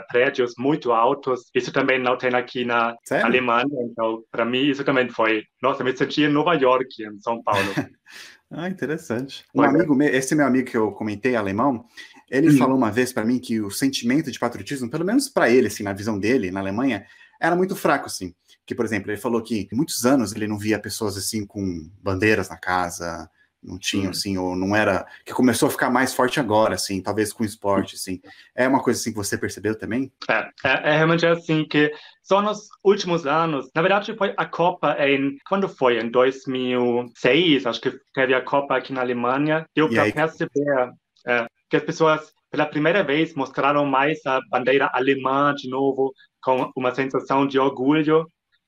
prédios 0.09 0.53
muito 0.57 0.91
altos. 0.91 1.50
Isso 1.53 1.72
também 1.72 2.00
não 2.00 2.17
tem 2.17 2.34
aqui 2.36 2.65
na 2.65 2.95
Sério? 3.03 3.25
Alemanha. 3.25 3.67
Então, 3.91 4.24
para 4.31 4.45
mim, 4.45 4.63
isso 4.69 4.84
também 4.84 5.10
foi. 5.10 5.43
Nossa, 5.62 5.84
me 5.84 5.95
senti 5.95 6.24
em 6.24 6.29
Nova 6.29 6.53
York, 6.53 7.03
em 7.03 7.19
São 7.19 7.41
Paulo. 7.41 7.62
ah, 8.51 8.67
interessante. 8.67 9.43
Um 9.55 9.62
amigo 9.62 9.95
meu, 9.95 10.10
esse 10.10 10.36
meu 10.36 10.45
amigo 10.45 10.69
que 10.69 10.77
eu 10.77 10.91
comentei, 10.91 11.36
alemão, 11.36 11.86
ele 12.29 12.50
uhum. 12.50 12.57
falou 12.57 12.77
uma 12.77 12.91
vez 12.91 13.13
para 13.13 13.25
mim 13.25 13.39
que 13.39 13.62
o 13.62 13.72
sentimento 13.72 14.31
de 14.31 14.39
patriotismo, 14.39 14.89
pelo 14.89 15.05
menos 15.05 15.29
para 15.29 15.50
ele, 15.50 15.67
assim, 15.67 15.84
na 15.84 15.93
visão 15.93 16.19
dele, 16.19 16.51
na 16.51 16.60
Alemanha, 16.60 17.05
era 17.39 17.55
muito 17.55 17.75
fraco, 17.75 18.07
assim. 18.07 18.34
Que, 18.65 18.74
por 18.74 18.86
exemplo, 18.86 19.12
ele 19.12 19.19
falou 19.19 19.41
que 19.41 19.67
muitos 19.72 20.05
anos 20.05 20.36
ele 20.36 20.48
não 20.48 20.57
via 20.57 20.79
pessoas 20.79 21.17
assim 21.17 21.45
com 21.45 21.89
bandeiras 22.01 22.50
na 22.50 22.57
casa, 22.57 23.29
não 23.65 23.77
tinham, 23.79 24.12
assim, 24.12 24.38
ou 24.38 24.55
não 24.55 24.75
era, 24.75 25.05
que 25.25 25.34
começou 25.34 25.67
a 25.67 25.72
ficar 25.72 25.89
mais 25.89 26.13
forte 26.13 26.39
agora, 26.39 26.75
assim, 26.75 27.01
talvez 27.01 27.34
com 27.34 27.43
o 27.43 27.45
esporte, 27.45 27.95
assim. 27.95 28.22
É 28.53 28.67
uma 28.67 28.81
coisa 28.81 29.00
assim 29.00 29.12
que 29.12 29.17
você 29.17 29.38
percebeu 29.38 29.77
também? 29.77 30.12
É, 30.29 30.50
é, 30.63 30.93
é 30.93 30.98
realmente 30.98 31.25
assim 31.25 31.65
que 31.65 31.91
só 32.22 32.41
nos 32.41 32.67
últimos 32.84 33.25
anos, 33.25 33.69
na 33.74 33.81
verdade 33.81 34.15
foi 34.15 34.34
a 34.38 34.45
Copa 34.45 34.95
em, 35.00 35.38
quando 35.48 35.67
foi? 35.67 36.00
Em 36.00 36.10
2006, 36.10 37.65
acho 37.65 37.81
que 37.81 38.00
teve 38.13 38.34
a 38.34 38.41
Copa 38.41 38.75
aqui 38.75 38.93
na 38.93 39.01
Alemanha, 39.01 39.65
deu 39.75 39.89
para 39.89 40.12
perceber 40.12 40.91
é, 41.27 41.45
que 41.69 41.77
as 41.77 41.84
pessoas 41.84 42.34
pela 42.51 42.65
primeira 42.65 43.03
vez 43.03 43.34
mostraram 43.34 43.86
mais 43.86 44.19
a 44.25 44.39
bandeira 44.50 44.89
alemã 44.93 45.53
de 45.53 45.69
novo, 45.69 46.13
com 46.41 46.72
uma 46.75 46.93
sensação 46.93 47.45
de 47.45 47.60
orgulho, 47.60 48.27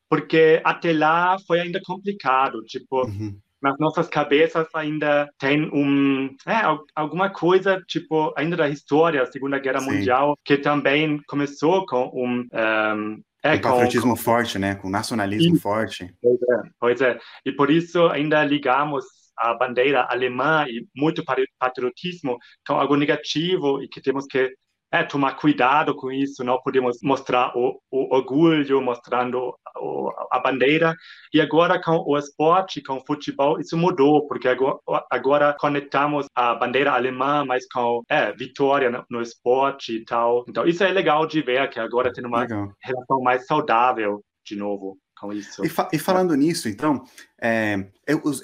porque 0.10 0.62
até 0.64 0.92
lá 0.92 1.38
foi 1.46 1.62
ainda 1.62 1.80
complicado, 1.86 2.62
tipo, 2.64 3.06
uhum 3.06 3.40
nas 3.62 3.78
nossas 3.80 4.08
cabeças 4.08 4.68
ainda 4.74 5.30
tem 5.40 5.70
um 5.74 6.30
é, 6.48 6.62
alguma 6.96 7.30
coisa 7.30 7.82
tipo 7.88 8.34
ainda 8.38 8.56
da 8.56 8.70
história 8.70 9.22
da 9.22 9.32
Segunda 9.32 9.60
Guerra 9.60 9.80
Sim. 9.80 9.92
Mundial 9.92 10.38
que 10.46 10.58
também 10.58 11.20
começou 11.28 11.86
com 11.86 12.12
um, 12.14 12.48
um 12.52 13.22
é, 13.44 13.54
um 13.54 13.62
patriotismo 13.62 14.12
com, 14.12 14.16
forte, 14.16 14.60
né? 14.60 14.76
Com 14.76 14.90
nacionalismo 14.90 15.56
Sim. 15.56 15.62
forte. 15.62 16.14
Pois 16.22 16.40
é, 16.42 16.70
pois 16.80 17.02
é. 17.02 17.20
E 17.46 17.52
por 17.52 17.70
isso 17.70 18.08
ainda 18.08 18.44
ligamos 18.44 19.06
a 19.38 19.54
bandeira 19.54 20.08
alemã 20.10 20.66
e 20.68 20.86
muito 20.96 21.24
patriotismo 21.60 22.38
com 22.66 22.74
algo 22.74 22.96
negativo 22.96 23.82
e 23.82 23.88
que 23.88 24.02
temos 24.02 24.26
que 24.26 24.52
é, 24.92 25.04
tomar 25.04 25.34
cuidado 25.34 25.96
com 25.96 26.12
isso, 26.12 26.44
não 26.44 26.62
podemos 26.62 26.98
mostrar 27.04 27.52
o, 27.56 27.80
o 27.92 28.16
orgulho 28.16 28.82
mostrando 28.82 29.54
o, 29.76 30.12
a 30.32 30.40
bandeira. 30.40 30.96
E 31.34 31.42
agora 31.42 31.82
com 31.82 32.04
o 32.06 32.18
esporte, 32.18 32.82
com 32.82 32.98
o 32.98 33.06
futebol, 33.06 33.60
isso 33.60 33.78
mudou, 33.78 34.28
porque 34.28 34.48
agora, 34.48 34.80
agora 35.10 35.56
conectamos 35.60 36.28
a 36.34 36.56
bandeira 36.56 36.92
alemã 36.92 37.44
mais 37.46 37.68
com 37.68 38.02
é, 38.10 38.32
vitória 38.32 38.90
no, 38.90 39.06
no, 39.10 39.22
esporte 39.22 39.94
e 39.98 40.06
tal. 40.06 40.46
Então 40.48 40.66
isso 40.66 40.84
é 40.84 40.92
legal 40.92 41.28
de 41.28 41.42
ver 41.42 41.70
que 41.70 41.80
agora 41.80 42.12
tem 42.12 42.26
uma 42.26 42.42
legal. 42.42 42.72
relação 42.82 43.22
mais 43.22 43.46
saudável 43.46 44.24
de 44.46 44.56
novo. 44.56 44.98
Com 45.20 45.34
isso. 45.34 45.66
E, 45.66 45.70
fa 45.70 45.90
e 45.92 45.98
falando 45.98 46.36
nisso, 46.36 46.70
então, 46.70 47.04
é, 47.42 47.90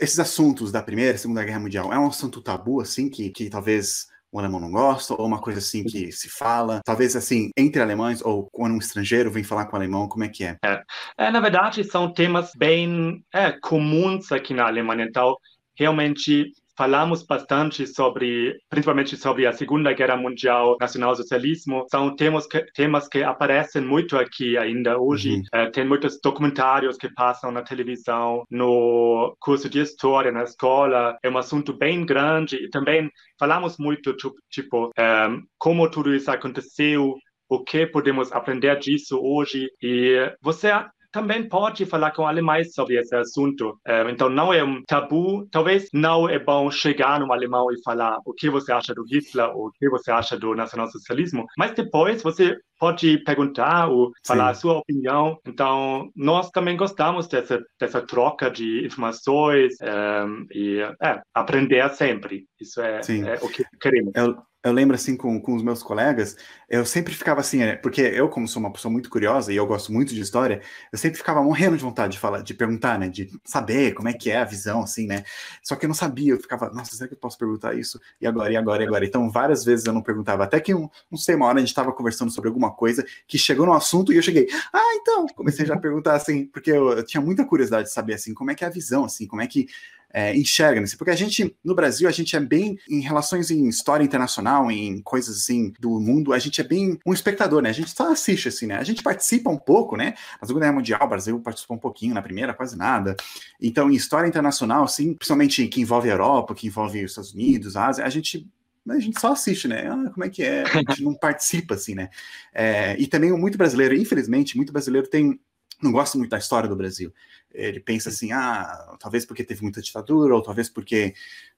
esses 0.02 0.18
assuntos 0.18 0.72
da 0.72 0.82
Primeira 0.82 1.14
e 1.14 1.20
Segunda 1.20 1.44
Guerra 1.44 1.60
Mundial 1.60 1.94
é 1.94 2.00
um 2.00 2.08
assunto 2.08 2.42
tabu, 2.42 2.82
assim, 2.82 3.12
que, 3.12 3.30
que 3.30 3.48
talvez 3.48 4.08
o 4.34 4.40
alemão 4.40 4.60
não 4.60 4.72
gosta, 4.72 5.14
ou 5.14 5.28
uma 5.28 5.40
coisa 5.40 5.60
assim 5.60 5.84
que 5.84 6.12
se 6.12 6.28
fala, 6.28 6.82
talvez 6.84 7.16
assim, 7.16 7.52
entre 7.56 7.80
alemães, 7.80 8.20
ou 8.20 8.50
quando 8.52 8.74
um 8.74 8.80
estrangeiro 8.80 9.30
vem 9.30 9.44
falar 9.44 9.68
com 9.68 9.74
o 9.74 9.76
alemão, 9.76 10.08
como 10.08 10.24
é 10.24 10.28
que 10.28 10.44
é? 10.44 10.58
É, 10.66 10.84
é 11.20 11.32
na 11.32 11.40
verdade, 11.40 11.84
são 11.84 12.12
temas 12.12 12.52
bem 12.58 13.24
é, 13.32 13.52
comuns 13.52 14.32
aqui 14.32 14.52
na 14.52 14.66
Alemanha, 14.66 15.06
então, 15.06 15.38
realmente 15.78 16.52
falamos 16.76 17.24
bastante 17.24 17.86
sobre, 17.88 18.58
principalmente 18.70 19.16
sobre 19.16 19.46
a 19.46 19.54
Segunda 19.54 19.94
Guerra 19.94 20.18
Mundial, 20.18 20.78
nacionalsocialismo. 20.80 21.86
São 21.90 22.16
temas 22.16 22.48
que, 22.48 22.64
temas 22.74 23.08
que 23.08 23.24
aparecem 23.24 23.82
muito 23.82 24.18
aqui 24.18 24.58
ainda 24.58 25.00
hoje. 25.00 25.36
Uhum. 25.36 25.44
É, 25.54 25.70
tem 25.70 25.86
muitos 25.86 26.20
documentários 26.22 26.98
que 26.98 27.14
passam 27.14 27.52
na 27.52 27.62
televisão, 27.62 28.44
no 28.50 29.36
curso 29.40 29.70
de 29.70 29.80
história 29.80 30.32
na 30.32 30.44
escola. 30.44 31.18
É 31.24 31.30
um 31.30 31.38
assunto 31.38 31.74
bem 31.74 32.06
grande 32.06 32.56
e 32.56 32.70
também 32.70 33.10
falamos 33.40 33.78
muito 33.78 34.16
tipo 34.50 34.92
é, 34.98 35.28
como 35.58 35.90
tudo 35.90 36.14
isso 36.14 36.32
aconteceu, 36.32 37.16
o 37.50 37.64
que 37.64 37.86
podemos 37.86 38.32
aprender 38.32 38.78
disso 38.80 39.20
hoje. 39.22 39.70
E 39.82 40.32
você 40.42 40.72
também 41.14 41.48
pode 41.48 41.86
falar 41.86 42.12
com 42.12 42.28
alemães 42.28 42.74
sobre 42.74 43.00
esse 43.00 43.16
assunto. 43.16 43.80
É, 43.86 44.10
então, 44.10 44.30
não 44.30 44.52
é 44.52 44.64
um 44.64 44.82
tabu. 44.84 45.48
Talvez 45.52 45.88
não 45.94 46.28
é 46.28 46.40
bom 46.40 46.70
chegar 46.72 47.20
no 47.20 47.32
alemão 47.32 47.72
e 47.72 47.82
falar 47.84 48.18
o 48.26 48.34
que 48.34 48.50
você 48.50 48.72
acha 48.72 48.96
do 48.96 49.06
Hitler 49.06 49.56
ou 49.56 49.68
o 49.68 49.72
que 49.72 49.88
você 49.88 50.12
acha 50.12 50.38
do 50.38 50.56
nacionalsocialismo, 50.56 51.46
mas 51.56 51.72
depois 51.74 52.24
você 52.24 52.58
pode 52.80 53.20
perguntar 53.20 53.88
ou 53.88 54.12
falar 54.26 54.46
Sim. 54.46 54.52
a 54.52 54.56
sua 54.56 54.78
opinião. 54.80 55.38
Então, 55.48 56.10
nós 56.16 56.50
também 56.50 56.76
gostamos 56.76 57.28
dessa, 57.28 57.64
dessa 57.80 58.02
troca 58.02 58.50
de 58.50 58.84
informações 58.86 59.76
um, 59.82 59.86
é, 59.86 60.26
e 60.52 60.80
é, 61.02 61.22
aprender 61.34 61.88
sempre. 61.92 62.46
Isso 62.60 62.82
é, 62.82 63.00
é, 63.00 63.40
o 63.42 63.48
que 63.48 63.64
queremos. 63.80 64.12
Eu 64.16 64.36
eu 64.64 64.72
lembro 64.72 64.96
assim 64.96 65.18
com, 65.18 65.40
com 65.42 65.54
os 65.54 65.62
meus 65.62 65.84
colegas, 65.84 66.38
eu 66.70 66.86
sempre 66.86 67.14
ficava 67.14 67.42
assim, 67.42 67.62
é, 67.62 67.76
porque 67.76 68.02
eu, 68.02 68.30
como 68.30 68.48
sou 68.48 68.62
uma 68.62 68.72
pessoa 68.72 68.92
muito 68.92 69.10
curiosa 69.10 69.52
e 69.52 69.58
eu 69.58 69.68
gosto 69.68 69.92
muito 69.92 70.14
de 70.14 70.22
história, 70.22 70.62
eu 70.92 70.98
sempre 70.98 71.18
ficava 71.18 71.44
morrendo 71.44 71.76
de 71.76 71.84
vontade 71.84 72.14
de 72.14 72.20
falar, 72.20 72.42
de 72.42 72.54
perguntar, 72.54 72.98
né? 72.98 73.10
De 73.10 73.30
saber 73.44 73.94
como 73.94 74.08
é 74.08 74.14
que 74.14 74.32
é 74.32 74.38
a 74.38 74.46
visão, 74.46 74.82
assim, 74.82 75.06
né? 75.06 75.24
Só 75.62 75.76
que 75.76 75.86
eu 75.86 75.88
não 75.90 75.94
sabia, 75.94 76.32
eu 76.34 76.40
ficava, 76.40 76.70
nossa, 76.70 76.96
será 76.96 77.08
que 77.10 77.14
eu 77.14 77.18
posso 77.20 77.38
perguntar 77.38 77.76
isso? 77.76 78.00
E 78.22 78.26
agora, 78.26 78.54
e 78.54 78.56
agora, 78.56 78.84
e 78.84 78.88
agora? 78.88 79.06
Então, 79.06 79.30
várias 79.30 79.66
vezes 79.66 79.86
eu 79.86 79.94
não 79.94 80.02
perguntava, 80.02 80.46
até 80.46 80.60
que 80.60 80.74
um, 80.74 80.90
não 81.12 81.18
sei, 81.18 81.36
uma 81.36 81.46
hora 81.48 81.58
a 81.58 81.60
gente 81.60 81.70
estava 81.70 81.92
conversando 81.92 82.32
sobre 82.32 82.48
alguma 82.48 82.72
coisa 82.72 83.06
que 83.28 83.38
chegou 83.38 83.66
no 83.66 83.74
assunto 83.74 84.14
e 84.14 84.16
eu 84.16 84.22
cheguei, 84.22 84.48
ah, 84.72 84.96
então, 84.96 85.28
comecei 85.36 85.66
já 85.66 85.74
a 85.76 85.80
perguntar 85.80 86.16
assim, 86.16 86.46
porque 86.46 86.72
eu, 86.72 86.92
eu 86.94 87.06
tinha 87.06 87.22
muita 87.22 87.46
curiosidade 87.46 87.88
de 87.88 87.94
saber 87.94 88.14
assim, 88.14 88.34
como 88.34 88.50
é 88.50 88.56
que 88.56 88.64
é 88.64 88.68
a 88.68 88.72
visão, 88.72 89.04
assim, 89.04 89.28
como 89.28 89.42
é 89.42 89.48
que 89.48 89.68
é, 90.14 90.38
enxerga, 90.38 90.80
né? 90.80 90.88
porque 90.96 91.10
a 91.10 91.16
gente, 91.16 91.56
no 91.64 91.74
Brasil, 91.74 92.08
a 92.08 92.12
gente 92.12 92.36
é 92.36 92.40
bem, 92.40 92.78
em 92.88 93.00
relações 93.00 93.50
em 93.50 93.68
história 93.68 94.04
internacional, 94.04 94.70
em 94.70 95.02
coisas 95.02 95.38
assim 95.38 95.74
do 95.80 96.00
mundo, 96.00 96.32
a 96.32 96.40
gente 96.40 96.62
é 96.62 96.64
bem 96.64 97.00
um 97.04 97.12
espectador, 97.12 97.64
né? 97.64 97.70
A 97.70 97.74
gente 97.74 97.90
só 97.90 98.12
assiste, 98.12 98.48
assim, 98.48 98.68
né? 98.68 98.78
A 98.78 98.84
gente 98.84 99.02
participa 99.02 99.50
um 99.50 99.58
pouco, 99.58 99.98
né? 99.98 100.14
Na 100.40 100.48
Segunda 100.48 100.66
Guerra 100.66 100.76
Mundial, 100.76 101.04
o 101.04 101.10
Brasil 101.10 101.40
participou 101.40 101.78
um 101.78 101.80
pouquinho, 101.80 102.14
na 102.14 102.22
Primeira, 102.22 102.54
quase 102.54 102.78
nada. 102.78 103.16
Então, 103.60 103.90
em 103.90 103.96
história 103.96 104.28
internacional, 104.28 104.84
assim, 104.84 105.14
principalmente 105.16 105.68
que 105.68 105.82
envolve 105.82 106.10
a 106.10 106.14
Europa, 106.14 106.54
que 106.54 106.68
envolve 106.68 107.04
os 107.04 107.12
Estados 107.12 107.34
Unidos, 107.34 107.76
a 107.76 107.88
Ásia, 107.88 108.06
a 108.06 108.10
gente 108.10 108.48
a 108.90 109.00
gente 109.00 109.18
só 109.20 109.32
assiste, 109.32 109.66
né? 109.66 109.88
Ah, 109.88 110.10
como 110.12 110.26
é 110.26 110.30
que 110.30 110.44
é? 110.44 110.64
A 110.64 110.78
gente 110.90 111.04
não 111.04 111.14
participa, 111.18 111.76
assim, 111.76 111.96
né? 111.96 112.10
É, 112.54 113.00
e 113.00 113.08
também 113.08 113.32
muito 113.32 113.58
brasileiro, 113.58 113.96
infelizmente, 113.96 114.58
muito 114.58 114.74
brasileiro 114.74 115.08
tem 115.08 115.40
não 115.82 115.92
gosta 115.92 116.18
muito 116.18 116.32
da 116.32 116.38
história 116.38 116.70
do 116.70 116.76
Brasil. 116.76 117.14
Ele 117.54 117.80
pensa 117.80 118.10
assim, 118.10 118.32
ah, 118.32 118.96
talvez 119.00 119.26
porque 119.26 119.44
teve 119.44 119.62
muita 119.62 119.82
ditadura, 119.82 120.36
ou 120.36 120.42
talvez 120.42 120.70
porque 120.70 121.14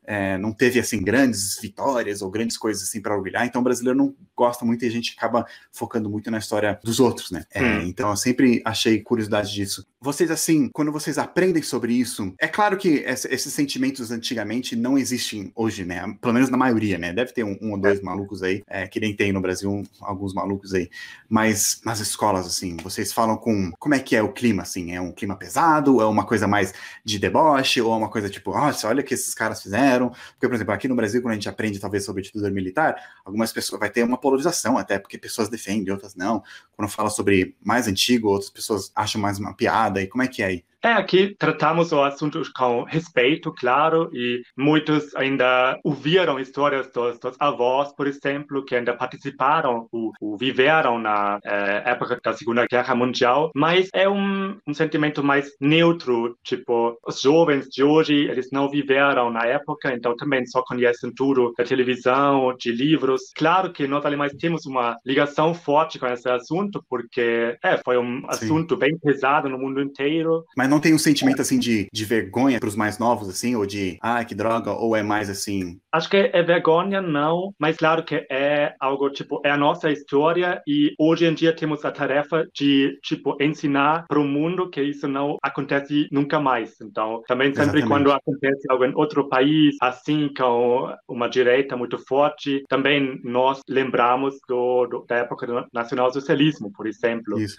é, 0.08 0.38
não 0.38 0.52
teve 0.54 0.80
assim 0.80 1.02
grandes 1.02 1.60
vitórias 1.62 2.22
ou 2.22 2.30
grandes 2.30 2.58
coisas 2.58 2.84
assim 2.84 3.02
para 3.02 3.16
orgulhar. 3.16 3.46
Então 3.46 3.62
o 3.62 3.64
brasileiro 3.64 3.98
não 3.98 4.16
gosta 4.36 4.66
muito 4.66 4.84
e 4.84 4.88
a 4.88 4.92
gente 4.92 5.16
acaba 5.18 5.46
focando 5.72 6.10
muito 6.10 6.30
na 6.30 6.38
história 6.38 6.80
dos 6.84 7.00
outros, 7.00 7.32
né? 7.32 7.46
É, 7.52 7.62
hum. 7.62 7.82
Então 7.82 8.10
eu 8.10 8.18
sempre 8.18 8.62
achei 8.66 9.02
curiosidade 9.02 9.54
disso. 9.54 9.86
Vocês 10.02 10.30
assim, 10.30 10.70
quando 10.72 10.92
vocês 10.92 11.18
aprendem 11.18 11.64
sobre 11.64 11.94
isso, 11.94 12.34
é 12.40 12.48
claro 12.48 12.78
que 12.78 13.04
esses 13.08 13.52
sentimentos 13.54 14.12
antigamente 14.12 14.76
não 14.76 14.98
existem 14.98 15.52
hoje, 15.56 15.84
né? 15.84 16.16
Pelo 16.22 16.34
menos 16.34 16.50
na 16.50 16.58
maioria, 16.58 16.98
né? 16.98 17.14
Deve 17.14 17.32
ter 17.32 17.44
um, 17.44 17.58
um 17.62 17.72
ou 17.72 17.78
dois 17.78 18.02
malucos 18.02 18.44
aí, 18.44 18.62
é, 18.68 18.88
que 18.88 19.00
nem 19.00 19.16
tem 19.16 19.32
no 19.32 19.42
Brasil 19.42 19.72
um, 19.72 19.84
alguns 20.02 20.34
malucos 20.34 20.74
aí. 20.74 20.90
Mas 21.28 21.82
nas 21.84 22.00
escolas 22.00 22.46
assim, 22.46 22.78
vocês 22.78 23.12
falam 23.12 23.38
com 23.38 23.72
como 23.80 23.96
é 23.96 24.00
que 24.00 24.16
é 24.16 24.22
o 24.22 24.32
clima 24.32 24.64
assim? 24.64 24.94
É 24.94 25.02
um 25.02 25.12
clima 25.12 25.36
pesado? 25.36 26.02
É 26.02 26.06
uma 26.06 26.26
coisa 26.26 26.48
mais 26.48 26.74
de 27.04 27.18
deboche 27.18 27.82
ou 27.82 27.94
é 27.94 27.98
uma 27.98 28.10
coisa 28.10 28.30
tipo, 28.30 28.52
nossa, 28.52 28.88
olha 28.88 29.02
o 29.02 29.04
que 29.04 29.14
esses 29.14 29.34
caras 29.34 29.62
fizeram? 29.62 29.95
Fizeram. 29.96 30.10
Porque, 30.10 30.48
por 30.48 30.54
exemplo, 30.54 30.74
aqui 30.74 30.88
no 30.88 30.96
Brasil, 30.96 31.22
quando 31.22 31.32
a 31.32 31.36
gente 31.36 31.50
aprende 31.50 31.80
talvez 31.80 32.04
sobre 32.06 32.22
ditadura 32.22 32.52
militar, 32.52 32.96
algumas 33.24 33.52
pessoas 33.52 33.80
vai 33.80 33.90
ter 33.90 34.04
uma 34.04 34.18
polarização 34.18 34.78
até, 34.78 35.00
porque 35.00 35.18
pessoas 35.18 35.50
defendem, 35.50 35.92
outras 35.92 36.16
não. 36.16 36.44
Quando 36.76 36.90
fala 36.90 37.10
sobre 37.10 37.56
mais 37.64 37.88
antigo, 37.88 38.30
outras 38.30 38.50
pessoas 38.50 38.92
acham 38.96 39.20
mais 39.20 39.40
uma 39.40 39.54
piada. 39.54 40.02
E 40.02 40.08
como 40.08 40.24
é 40.24 40.28
que 40.28 40.44
é 40.44 40.46
aí? 40.46 40.64
É, 40.86 40.94
aqui 40.94 41.36
tratamos 41.40 41.92
o 41.92 42.04
assunto 42.04 42.40
com 42.56 42.84
respeito, 42.84 43.52
claro, 43.52 44.08
e 44.14 44.44
muitos 44.56 45.16
ainda 45.16 45.80
ouviram 45.84 46.40
histórias 46.40 46.88
dos, 46.92 47.18
dos 47.18 47.36
avós, 47.40 47.92
por 47.96 48.06
exemplo, 48.06 48.64
que 48.64 48.76
ainda 48.76 48.94
participaram 48.94 49.88
ou, 49.92 50.12
ou 50.22 50.38
viveram 50.38 51.00
na 51.00 51.40
é, 51.44 51.90
época 51.90 52.20
da 52.24 52.34
Segunda 52.34 52.68
Guerra 52.70 52.94
Mundial, 52.94 53.50
mas 53.56 53.90
é 53.96 54.08
um, 54.08 54.60
um 54.68 54.76
sentimento 54.76 55.24
mais 55.24 55.54
neutro, 55.60 56.38
tipo, 56.44 56.96
os 57.04 57.20
jovens 57.20 57.66
de 57.68 57.84
hoje, 57.84 58.14
eles 58.14 58.50
não 58.52 58.70
viveram 58.70 59.32
na 59.32 59.44
época, 59.44 59.92
então 59.92 60.16
também 60.16 60.46
só 60.46 60.62
conhecem 60.62 61.12
tudo 61.16 61.52
da 61.58 61.64
televisão, 61.64 62.56
de 62.60 62.72
livros. 62.72 63.32
Claro 63.36 63.74
que 63.74 63.88
nós 63.88 64.06
alemães 64.06 64.36
temos 64.38 64.68
uma 64.68 64.96
ligação 65.04 65.52
forte 65.52 65.98
com 65.98 66.06
esse 66.06 66.30
assunto, 66.30 66.86
porque 66.88 67.58
é, 67.64 67.82
foi 67.84 67.98
um 67.98 68.20
Sim. 68.20 68.26
assunto 68.28 68.78
bem 68.78 68.96
pesado 69.00 69.50
no 69.50 69.58
mundo 69.58 69.82
inteiro. 69.82 70.46
Mas 70.56 70.75
não 70.76 70.82
tem 70.82 70.94
um 70.94 71.00
sentimento 71.00 71.42
assim 71.42 71.58
de, 71.58 71.88
de 71.92 72.06
vergonha 72.06 72.60
para 72.60 72.68
os 72.68 72.76
mais 72.76 73.00
novos, 73.00 73.30
assim, 73.30 73.56
ou 73.56 73.66
de 73.66 73.98
ah, 74.02 74.24
que 74.26 74.36
droga, 74.36 74.72
ou 74.74 74.94
é 74.96 75.02
mais 75.02 75.30
assim. 75.30 75.80
Acho 75.92 76.10
que 76.10 76.18
é 76.18 76.44
vergonha, 76.44 77.02
não, 77.02 77.54
mas 77.58 77.78
claro 77.78 78.04
que 78.04 78.26
é 78.30 78.76
algo 78.80 79.10
tipo, 79.10 79.42
é 79.46 79.52
a 79.52 79.58
nossa 79.58 79.90
história 79.90 80.62
e 80.68 80.94
hoje 81.00 81.26
em 81.26 81.34
dia 81.34 81.56
temos 81.56 81.86
a 81.86 81.92
tarefa 81.92 82.46
de, 82.54 83.00
tipo, 83.02 83.38
ensinar 83.42 84.06
para 84.10 84.20
o 84.20 84.26
mundo 84.26 84.70
que 84.70 84.82
isso 84.82 85.08
não 85.08 85.38
acontece 85.42 86.08
nunca 86.12 86.40
mais. 86.40 86.76
Então, 86.82 87.22
também 87.26 87.48
sempre 87.48 87.80
Exatamente. 87.80 87.88
quando 87.88 88.12
acontece 88.12 88.66
algo 88.70 88.84
em 88.84 88.94
outro 88.96 89.30
país, 89.30 89.76
assim, 89.82 90.30
com 90.36 90.94
uma 91.08 91.30
direita 91.30 91.78
muito 91.78 91.98
forte, 92.00 92.64
também 92.68 93.22
nós 93.24 93.62
lembramos 93.70 94.36
do, 94.48 94.88
do 94.88 95.06
da 95.08 95.18
época 95.18 95.48
do 95.48 95.66
nacionalsocialismo, 95.74 96.70
por 96.74 96.86
exemplo. 96.86 97.40
Isso. 97.40 97.58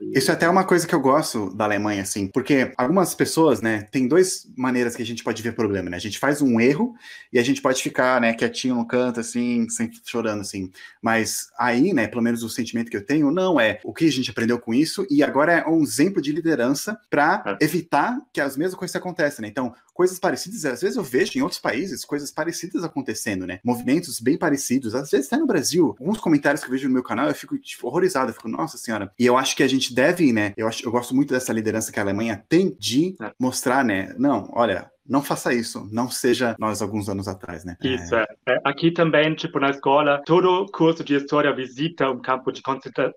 Isso 0.00 0.30
é 0.30 0.34
até 0.34 0.48
uma 0.48 0.64
coisa 0.64 0.86
que 0.86 0.94
eu 0.94 1.00
gosto 1.00 1.54
da 1.54 1.64
Alemanha, 1.64 2.02
assim, 2.02 2.26
porque 2.26 2.72
algumas 2.76 3.14
pessoas, 3.14 3.60
né, 3.60 3.86
tem 3.90 4.06
duas 4.06 4.46
maneiras 4.56 4.94
que 4.94 5.02
a 5.02 5.06
gente 5.06 5.24
pode 5.24 5.42
ver 5.42 5.54
problema, 5.54 5.90
né? 5.90 5.96
A 5.96 6.00
gente 6.00 6.18
faz 6.18 6.42
um 6.42 6.60
erro 6.60 6.94
e 7.32 7.38
a 7.38 7.42
gente 7.42 7.62
pode 7.62 7.82
ficar, 7.82 8.20
né, 8.20 8.32
quietinho 8.34 8.74
no 8.74 8.86
canto, 8.86 9.20
assim, 9.20 9.68
sempre 9.68 9.98
chorando, 10.04 10.40
assim. 10.40 10.70
Mas 11.00 11.48
aí, 11.58 11.92
né, 11.92 12.06
pelo 12.06 12.22
menos 12.22 12.42
o 12.42 12.48
sentimento 12.48 12.90
que 12.90 12.96
eu 12.96 13.04
tenho, 13.04 13.30
não 13.30 13.58
é 13.58 13.80
o 13.84 13.92
que 13.92 14.06
a 14.06 14.12
gente 14.12 14.30
aprendeu 14.30 14.58
com 14.58 14.74
isso 14.74 15.06
e 15.10 15.22
agora 15.22 15.52
é 15.52 15.68
um 15.68 15.82
exemplo 15.82 16.20
de 16.20 16.32
liderança 16.32 16.98
para 17.10 17.56
é. 17.60 17.64
evitar 17.64 18.18
que 18.32 18.40
as 18.40 18.56
mesmas 18.56 18.76
coisas 18.76 18.96
aconteçam, 18.96 19.42
né? 19.42 19.48
Então, 19.48 19.74
coisas 19.96 20.18
parecidas, 20.18 20.64
às 20.66 20.82
vezes 20.82 20.96
eu 20.96 21.02
vejo 21.02 21.38
em 21.38 21.42
outros 21.42 21.60
países 21.60 22.04
coisas 22.04 22.30
parecidas 22.30 22.84
acontecendo, 22.84 23.46
né? 23.46 23.58
Movimentos 23.64 24.20
bem 24.20 24.36
parecidos, 24.36 24.94
às 24.94 25.10
vezes 25.10 25.26
até 25.26 25.38
no 25.38 25.46
Brasil. 25.46 25.96
Alguns 25.98 26.18
comentários 26.18 26.62
que 26.62 26.68
eu 26.68 26.72
vejo 26.72 26.86
no 26.86 26.94
meu 26.94 27.02
canal, 27.02 27.28
eu 27.28 27.34
fico 27.34 27.58
tipo, 27.58 27.86
horrorizado, 27.86 28.30
eu 28.30 28.34
fico, 28.34 28.48
nossa 28.48 28.76
senhora. 28.76 29.10
E 29.18 29.24
eu 29.24 29.36
acho 29.36 29.56
que 29.56 29.62
a 29.62 29.68
gente 29.68 29.94
deve, 29.94 30.32
né? 30.32 30.52
Eu, 30.56 30.68
acho, 30.68 30.86
eu 30.86 30.92
gosto 30.92 31.14
muito 31.14 31.32
dessa 31.32 31.52
liderança 31.52 31.90
que 31.90 31.98
a 31.98 32.02
Alemanha 32.02 32.44
tem 32.48 32.76
de 32.78 33.16
é. 33.20 33.32
mostrar, 33.40 33.82
né? 33.84 34.14
Não, 34.18 34.50
olha, 34.52 34.90
não 35.08 35.22
faça 35.22 35.54
isso, 35.54 35.88
não 35.92 36.10
seja 36.10 36.56
nós 36.58 36.82
alguns 36.82 37.08
anos 37.08 37.28
atrás, 37.28 37.64
né? 37.64 37.76
Isso, 37.82 38.14
é. 38.14 38.26
é. 38.48 38.60
Aqui 38.64 38.90
também, 38.90 39.34
tipo, 39.34 39.58
na 39.60 39.70
escola, 39.70 40.20
todo 40.26 40.66
curso 40.72 41.04
de 41.04 41.14
história 41.14 41.54
visita 41.54 42.10
um 42.10 42.20
campo 42.20 42.50
de 42.52 42.60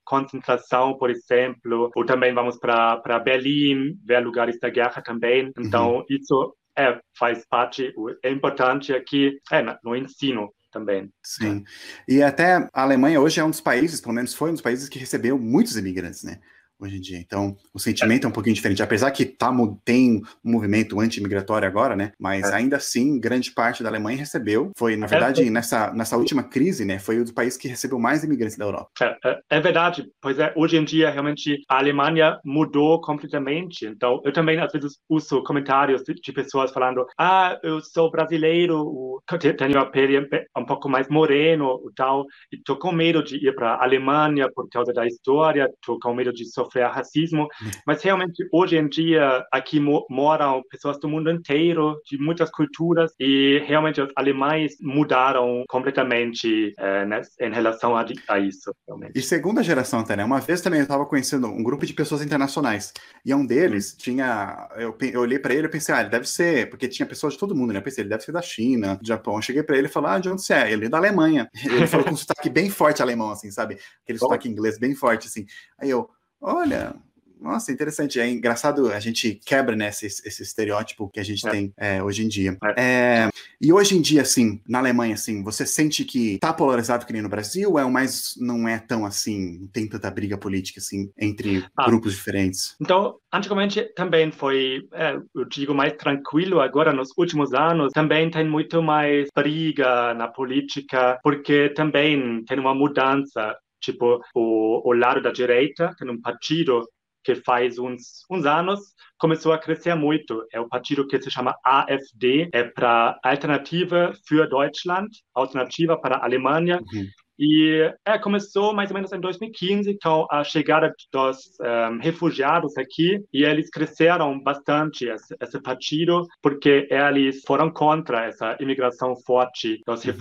concentração, 0.05 0.97
por 0.97 1.09
exemplo, 1.09 1.91
ou 1.95 2.05
também 2.05 2.33
vamos 2.33 2.57
para 2.57 3.19
Berlim, 3.19 3.97
ver 4.05 4.19
lugares 4.19 4.59
da 4.59 4.69
guerra 4.69 5.01
também. 5.01 5.51
Então, 5.57 5.97
uhum. 5.97 6.05
isso 6.09 6.55
é, 6.79 6.99
faz 7.17 7.45
parte, 7.45 7.93
é 8.23 8.31
importante 8.31 8.93
aqui 8.93 9.39
é, 9.51 9.61
no 9.83 9.95
ensino. 9.95 10.53
também. 10.71 11.11
Sim. 11.23 11.63
E 12.07 12.21
até 12.21 12.69
a 12.71 12.83
Alemanha 12.83 13.19
hoje 13.19 13.39
é 13.39 13.43
um 13.43 13.49
dos 13.49 13.59
países, 13.59 13.99
pelo 13.99 14.13
menos 14.13 14.35
foi 14.35 14.51
um 14.51 14.53
dos 14.53 14.61
países 14.61 14.87
que 14.87 14.99
recebeu 14.99 15.37
muitos 15.37 15.75
imigrantes, 15.75 16.23
né? 16.23 16.39
Hoje 16.79 16.97
em 16.97 17.01
dia. 17.01 17.17
Então, 17.19 17.55
o 17.73 17.79
sentimento 17.79 18.23
é, 18.23 18.25
é 18.25 18.29
um 18.29 18.31
pouquinho 18.31 18.55
diferente. 18.55 18.81
Apesar 18.81 19.11
que 19.11 19.25
tá, 19.25 19.51
tem 19.83 20.21
um 20.43 20.51
movimento 20.51 20.99
anti-imigratório 20.99 21.67
agora, 21.67 21.95
né? 21.95 22.11
Mas 22.17 22.49
é. 22.49 22.55
ainda 22.55 22.77
assim, 22.77 23.19
grande 23.19 23.51
parte 23.51 23.83
da 23.83 23.89
Alemanha 23.89 24.17
recebeu. 24.17 24.71
Foi, 24.77 24.95
na 24.95 25.05
é, 25.05 25.09
verdade, 25.09 25.47
é, 25.47 25.49
nessa, 25.49 25.93
nessa 25.93 26.17
última 26.17 26.43
crise, 26.43 26.85
né? 26.85 26.97
Foi 26.99 27.19
o 27.19 27.25
do 27.25 27.33
país 27.33 27.57
que 27.57 27.67
recebeu 27.67 27.99
mais 27.99 28.23
imigrantes 28.23 28.57
da 28.57 28.65
Europa. 28.65 28.89
É, 29.01 29.17
é, 29.25 29.39
é, 29.49 29.61
verdade. 29.61 30.05
Pois 30.21 30.39
é, 30.39 30.53
hoje 30.55 30.77
em 30.77 30.83
dia, 30.83 31.09
realmente, 31.09 31.61
a 31.67 31.77
Alemanha 31.77 32.39
mudou 32.45 33.01
completamente. 33.01 33.85
Então, 33.85 34.21
eu 34.23 34.31
também, 34.31 34.59
às 34.59 34.71
vezes, 34.71 34.97
uso 35.09 35.43
comentários 35.43 36.03
de, 36.03 36.13
de 36.13 36.31
pessoas 36.31 36.71
falando 36.71 37.05
ah, 37.17 37.57
eu 37.63 37.81
sou 37.81 38.09
brasileiro, 38.09 39.21
tenho 39.57 39.79
a 39.79 39.85
pele 39.85 40.27
um 40.57 40.65
pouco 40.65 40.87
mais 40.87 41.09
moreno 41.09 41.79
e 41.89 41.93
tal, 41.93 42.25
e 42.51 42.57
tô 42.57 42.77
com 42.77 42.91
medo 42.91 43.23
de 43.23 43.35
ir 43.35 43.53
para 43.55 43.75
a 43.75 43.83
Alemanha 43.83 44.49
por 44.53 44.69
causa 44.69 44.93
da 44.93 45.05
história, 45.05 45.69
tô 45.85 45.99
com 45.99 46.13
medo 46.13 46.31
de 46.31 46.45
sofrer 46.45 46.68
sofrer 46.69 46.87
racismo, 46.89 47.47
mas 47.85 48.03
realmente 48.03 48.47
hoje 48.51 48.77
em 48.77 48.87
dia 48.87 49.45
aqui 49.51 49.79
moram 50.09 50.63
pessoas 50.69 50.99
do 50.99 51.09
mundo 51.09 51.29
inteiro, 51.31 51.99
de 52.05 52.17
muitas 52.17 52.49
culturas, 52.49 53.11
e 53.19 53.61
realmente 53.65 54.01
os 54.01 54.09
alemães 54.15 54.73
mudaram 54.81 55.63
completamente 55.67 56.73
é, 56.77 57.05
né, 57.05 57.21
em 57.41 57.51
relação 57.51 57.95
a, 57.95 58.05
a 58.27 58.39
isso. 58.39 58.73
Realmente. 58.87 59.17
E 59.17 59.21
segunda 59.21 59.63
geração 59.63 59.99
até, 59.99 60.15
né? 60.15 60.23
Uma 60.23 60.39
vez 60.39 60.61
também 60.61 60.79
eu 60.79 60.83
estava 60.83 61.05
conhecendo 61.05 61.47
um 61.47 61.63
grupo 61.63 61.85
de 61.85 61.93
pessoas 61.93 62.21
internacionais, 62.21 62.93
e 63.25 63.33
um 63.33 63.45
deles 63.45 63.93
hum. 63.93 63.97
tinha, 63.97 64.69
eu, 64.77 64.95
eu 65.01 65.21
olhei 65.21 65.39
para 65.39 65.53
ele 65.53 65.67
e 65.67 65.69
pensei, 65.69 65.93
ah, 65.93 66.01
ele 66.01 66.09
deve 66.09 66.27
ser, 66.27 66.69
porque 66.69 66.87
tinha 66.87 67.05
pessoas 67.05 67.33
de 67.33 67.39
todo 67.39 67.55
mundo, 67.55 67.73
né? 67.73 67.79
Eu 67.79 67.83
pensei, 67.83 68.03
ele 68.03 68.09
deve 68.09 68.23
ser 68.23 68.31
da 68.31 68.41
China, 68.41 68.95
do 68.95 69.07
Japão. 69.07 69.35
Eu 69.35 69.41
cheguei 69.41 69.63
para 69.63 69.77
ele 69.77 69.87
e 69.87 69.91
falei, 69.91 70.11
ah, 70.11 70.19
de 70.19 70.29
onde 70.29 70.41
você 70.41 70.53
é? 70.53 70.71
Ele 70.71 70.85
é 70.85 70.89
da 70.89 70.97
Alemanha. 70.97 71.49
Ele 71.79 71.87
falou 71.87 72.05
com 72.05 72.13
um 72.13 72.17
sotaque 72.17 72.49
bem 72.49 72.69
forte 72.69 73.01
alemão, 73.01 73.31
assim, 73.31 73.51
sabe? 73.51 73.77
Aquele 74.03 74.19
sotaque 74.19 74.49
inglês 74.49 74.77
bem 74.77 74.95
forte, 74.95 75.27
assim. 75.27 75.45
Aí 75.79 75.89
eu, 75.89 76.09
Olha, 76.41 76.95
nossa, 77.39 77.71
interessante. 77.71 78.19
É 78.19 78.29
engraçado, 78.29 78.91
a 78.91 78.99
gente 78.99 79.39
quebra 79.45 79.75
né, 79.75 79.89
esse, 79.89 80.05
esse 80.05 80.43
estereótipo 80.43 81.09
que 81.09 81.19
a 81.19 81.23
gente 81.23 81.47
é. 81.47 81.51
tem 81.51 81.73
é, 81.77 82.03
hoje 82.03 82.23
em 82.23 82.27
dia. 82.27 82.57
É. 82.75 82.81
é. 82.81 83.29
e 83.61 83.71
hoje 83.71 83.97
em 83.97 84.01
dia, 84.01 84.21
assim, 84.21 84.61
na 84.67 84.79
Alemanha, 84.79 85.13
assim, 85.13 85.41
você 85.41 85.65
sente 85.65 86.03
que 86.03 86.37
tá 86.39 86.51
polarizado 86.51 87.05
que 87.05 87.13
nem 87.13 87.21
no 87.21 87.29
Brasil, 87.29 87.79
é 87.79 87.85
mais 87.89 88.35
não 88.37 88.67
é 88.67 88.77
tão 88.77 89.05
assim, 89.05 89.59
não 89.59 89.67
tem 89.67 89.87
tanta 89.87 90.11
briga 90.11 90.37
política 90.37 90.79
assim 90.79 91.11
entre 91.17 91.65
ah. 91.77 91.85
grupos 91.85 92.13
diferentes? 92.13 92.75
Então, 92.81 93.15
antigamente 93.33 93.83
também 93.95 94.31
foi, 94.31 94.87
é, 94.93 95.17
eu 95.33 95.45
digo, 95.45 95.73
mais 95.73 95.93
tranquilo. 95.93 96.59
Agora, 96.59 96.91
nos 96.91 97.09
últimos 97.17 97.53
anos, 97.53 97.91
também 97.93 98.29
tem 98.29 98.47
muito 98.47 98.83
mais 98.83 99.29
briga 99.33 100.13
na 100.13 100.27
política, 100.27 101.17
porque 101.23 101.69
também 101.69 102.43
tem 102.45 102.59
uma 102.59 102.75
mudança 102.75 103.55
tipo 103.79 104.21
o, 104.35 104.89
o 104.89 104.93
lado 104.93 105.21
da 105.21 105.31
direita, 105.31 105.93
que 105.97 106.03
é 106.03 106.11
um 106.11 106.21
partido 106.21 106.85
que 107.23 107.35
faz 107.35 107.77
uns, 107.77 108.25
uns 108.29 108.45
anos 108.45 108.79
começou 109.17 109.51
a 109.51 109.59
crescer 109.59 109.93
muito. 109.95 110.45
É 110.51 110.59
o 110.59 110.67
partido 110.67 111.05
que 111.05 111.21
se 111.21 111.29
chama 111.29 111.55
AfD, 111.63 112.49
é 112.53 112.63
para 112.63 113.19
Alternativa 113.23 114.13
für 114.27 114.47
Deutschland, 114.47 115.09
Alternativa 115.35 115.99
para 115.99 116.15
a 116.15 116.23
Alemanha. 116.23 116.79
Uhum. 116.93 117.07
E 117.41 117.89
é, 118.05 118.17
começou 118.17 118.73
mais 118.73 118.89
ou 118.89 118.95
menos 118.95 119.13
em 119.13 119.19
2015 119.19 119.97
com 120.03 120.27
a 120.29 120.43
chegada 120.43 120.93
dos 121.13 121.37
um, 121.61 121.97
refugiados 122.01 122.77
aqui 122.77 123.23
e 123.31 123.45
eles 123.45 123.69
cresceram 123.69 124.37
bastante 124.41 125.05
esse, 125.05 125.33
esse, 125.39 125.61
partido 125.61 126.27
porque 126.41 126.85
eles 126.91 127.41
foram 127.47 127.71
contra 127.71 128.25
essa 128.25 128.57
imigração 128.59 129.15
forte 129.25 129.81
dos 129.87 130.03
uhum. 130.03 130.11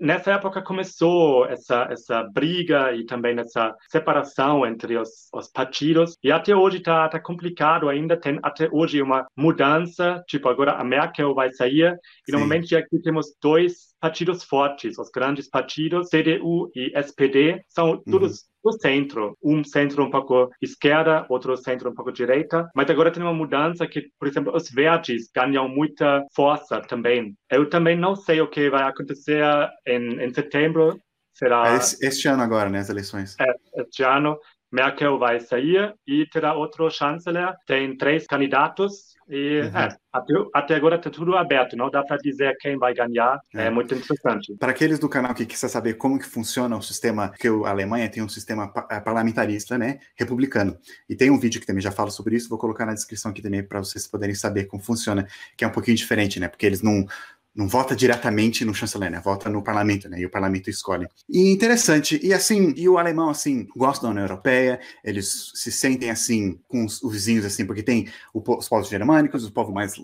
Nessa 0.00 0.32
época 0.32 0.62
começou 0.62 1.46
essa, 1.46 1.88
essa 1.90 2.22
briga 2.22 2.92
e 2.92 3.04
também 3.04 3.38
essa 3.38 3.74
separação 3.88 4.66
entre 4.66 4.96
os, 4.96 5.28
os 5.32 5.48
partidos. 5.48 6.16
E 6.22 6.30
até 6.30 6.54
hoje 6.54 6.78
está 6.78 7.08
tá 7.08 7.20
complicado 7.20 7.88
ainda. 7.88 8.16
Tem 8.16 8.38
até 8.42 8.68
hoje 8.72 9.00
uma 9.02 9.26
mudança. 9.36 10.22
Tipo, 10.26 10.48
agora 10.48 10.72
a 10.72 10.84
Merkel 10.84 11.34
vai 11.34 11.52
sair. 11.52 11.96
E 12.28 12.32
normalmente 12.32 12.74
aqui 12.76 12.98
temos 13.00 13.34
dois 13.40 13.94
partidos 14.00 14.42
fortes. 14.44 14.98
Os 14.98 15.10
grandes 15.10 15.48
partidos, 15.48 16.08
CDU 16.08 16.70
e 16.74 16.92
SPD, 16.94 17.62
são 17.68 18.02
todos 18.02 18.32
uhum 18.32 18.55
do 18.66 18.80
centro. 18.80 19.36
Um 19.42 19.62
centro 19.62 20.02
um 20.02 20.10
pouco 20.10 20.50
esquerda, 20.60 21.24
outro 21.28 21.56
centro 21.56 21.90
um 21.90 21.94
pouco 21.94 22.12
direita. 22.12 22.68
Mas 22.74 22.90
agora 22.90 23.10
tem 23.10 23.22
uma 23.22 23.32
mudança 23.32 23.86
que, 23.86 24.08
por 24.18 24.26
exemplo, 24.26 24.54
os 24.54 24.68
verdes 24.70 25.30
ganham 25.34 25.68
muita 25.68 26.24
força 26.34 26.80
também. 26.80 27.34
Eu 27.50 27.70
também 27.70 27.96
não 27.96 28.16
sei 28.16 28.40
o 28.40 28.48
que 28.48 28.68
vai 28.68 28.82
acontecer 28.82 29.42
em, 29.86 30.20
em 30.20 30.34
setembro. 30.34 30.98
Será... 31.32 31.72
É 31.72 31.76
esse, 31.76 32.04
este 32.04 32.28
ano 32.28 32.42
agora, 32.42 32.68
né, 32.68 32.80
as 32.80 32.88
eleições. 32.88 33.36
É, 33.38 33.82
este 33.82 34.02
ano. 34.02 34.38
Merkel 34.76 35.18
vai 35.18 35.40
sair 35.40 35.94
e 36.06 36.26
terá 36.26 36.52
outro 36.52 36.90
chanceler. 36.90 37.54
Tem 37.66 37.96
três 37.96 38.26
candidatos 38.26 39.16
e 39.28 39.60
uhum. 39.60 39.76
é, 39.76 39.88
até, 40.12 40.34
até, 40.54 40.74
agora 40.76 40.96
está 40.96 41.10
tudo 41.10 41.36
aberto, 41.36 41.76
não 41.76 41.90
dá 41.90 42.02
para 42.04 42.16
dizer 42.18 42.54
quem 42.60 42.78
vai 42.78 42.94
ganhar. 42.94 43.40
É. 43.54 43.64
é. 43.64 43.70
muito 43.70 43.92
interessante. 43.94 44.54
Para 44.58 44.70
aqueles 44.70 44.98
do 44.98 45.08
canal 45.08 45.34
que 45.34 45.44
quiser 45.44 45.68
saber 45.68 45.94
como 45.94 46.18
que 46.18 46.26
funciona 46.26 46.76
o 46.76 46.82
sistema, 46.82 47.30
que 47.30 47.48
a 47.48 47.70
Alemanha 47.70 48.08
tem 48.08 48.22
um 48.22 48.28
sistema 48.28 48.72
é, 48.90 49.00
parlamentarista, 49.00 49.76
né, 49.76 49.98
republicano. 50.14 50.76
E 51.08 51.16
tem 51.16 51.30
um 51.30 51.38
vídeo 51.38 51.60
que 51.60 51.66
também 51.66 51.82
já 51.82 51.90
fala 51.90 52.10
sobre 52.10 52.36
isso, 52.36 52.48
vou 52.48 52.58
colocar 52.58 52.86
na 52.86 52.94
descrição 52.94 53.30
aqui 53.30 53.42
também 53.42 53.62
para 53.62 53.80
vocês 53.80 54.06
poderem 54.06 54.34
saber 54.34 54.66
como 54.66 54.82
funciona, 54.82 55.26
que 55.56 55.64
é 55.64 55.66
um 55.66 55.72
pouquinho 55.72 55.96
diferente, 55.96 56.38
né, 56.38 56.48
porque 56.48 56.66
eles 56.66 56.82
não 56.82 57.06
não 57.56 57.66
vota 57.66 57.96
diretamente 57.96 58.64
no 58.66 58.74
chanceler, 58.74 59.10
né? 59.10 59.18
Vota 59.18 59.48
no 59.48 59.62
parlamento, 59.62 60.08
né? 60.10 60.20
E 60.20 60.26
o 60.26 60.30
parlamento 60.30 60.68
escolhe. 60.68 61.08
E 61.26 61.50
interessante. 61.50 62.20
E 62.22 62.34
assim, 62.34 62.74
e 62.76 62.86
o 62.86 62.98
alemão, 62.98 63.30
assim, 63.30 63.66
gosta 63.74 64.04
da 64.04 64.10
União 64.10 64.24
Europeia, 64.24 64.78
eles 65.02 65.52
se 65.54 65.72
sentem 65.72 66.10
assim 66.10 66.60
com 66.68 66.84
os, 66.84 67.02
os 67.02 67.12
vizinhos, 67.12 67.46
assim, 67.46 67.64
porque 67.64 67.82
tem 67.82 68.08
o, 68.34 68.42
os 68.58 68.68
povos 68.68 68.88
germânicos, 68.88 69.46
o 69.46 69.52
povo 69.52 69.72
mais 69.72 69.94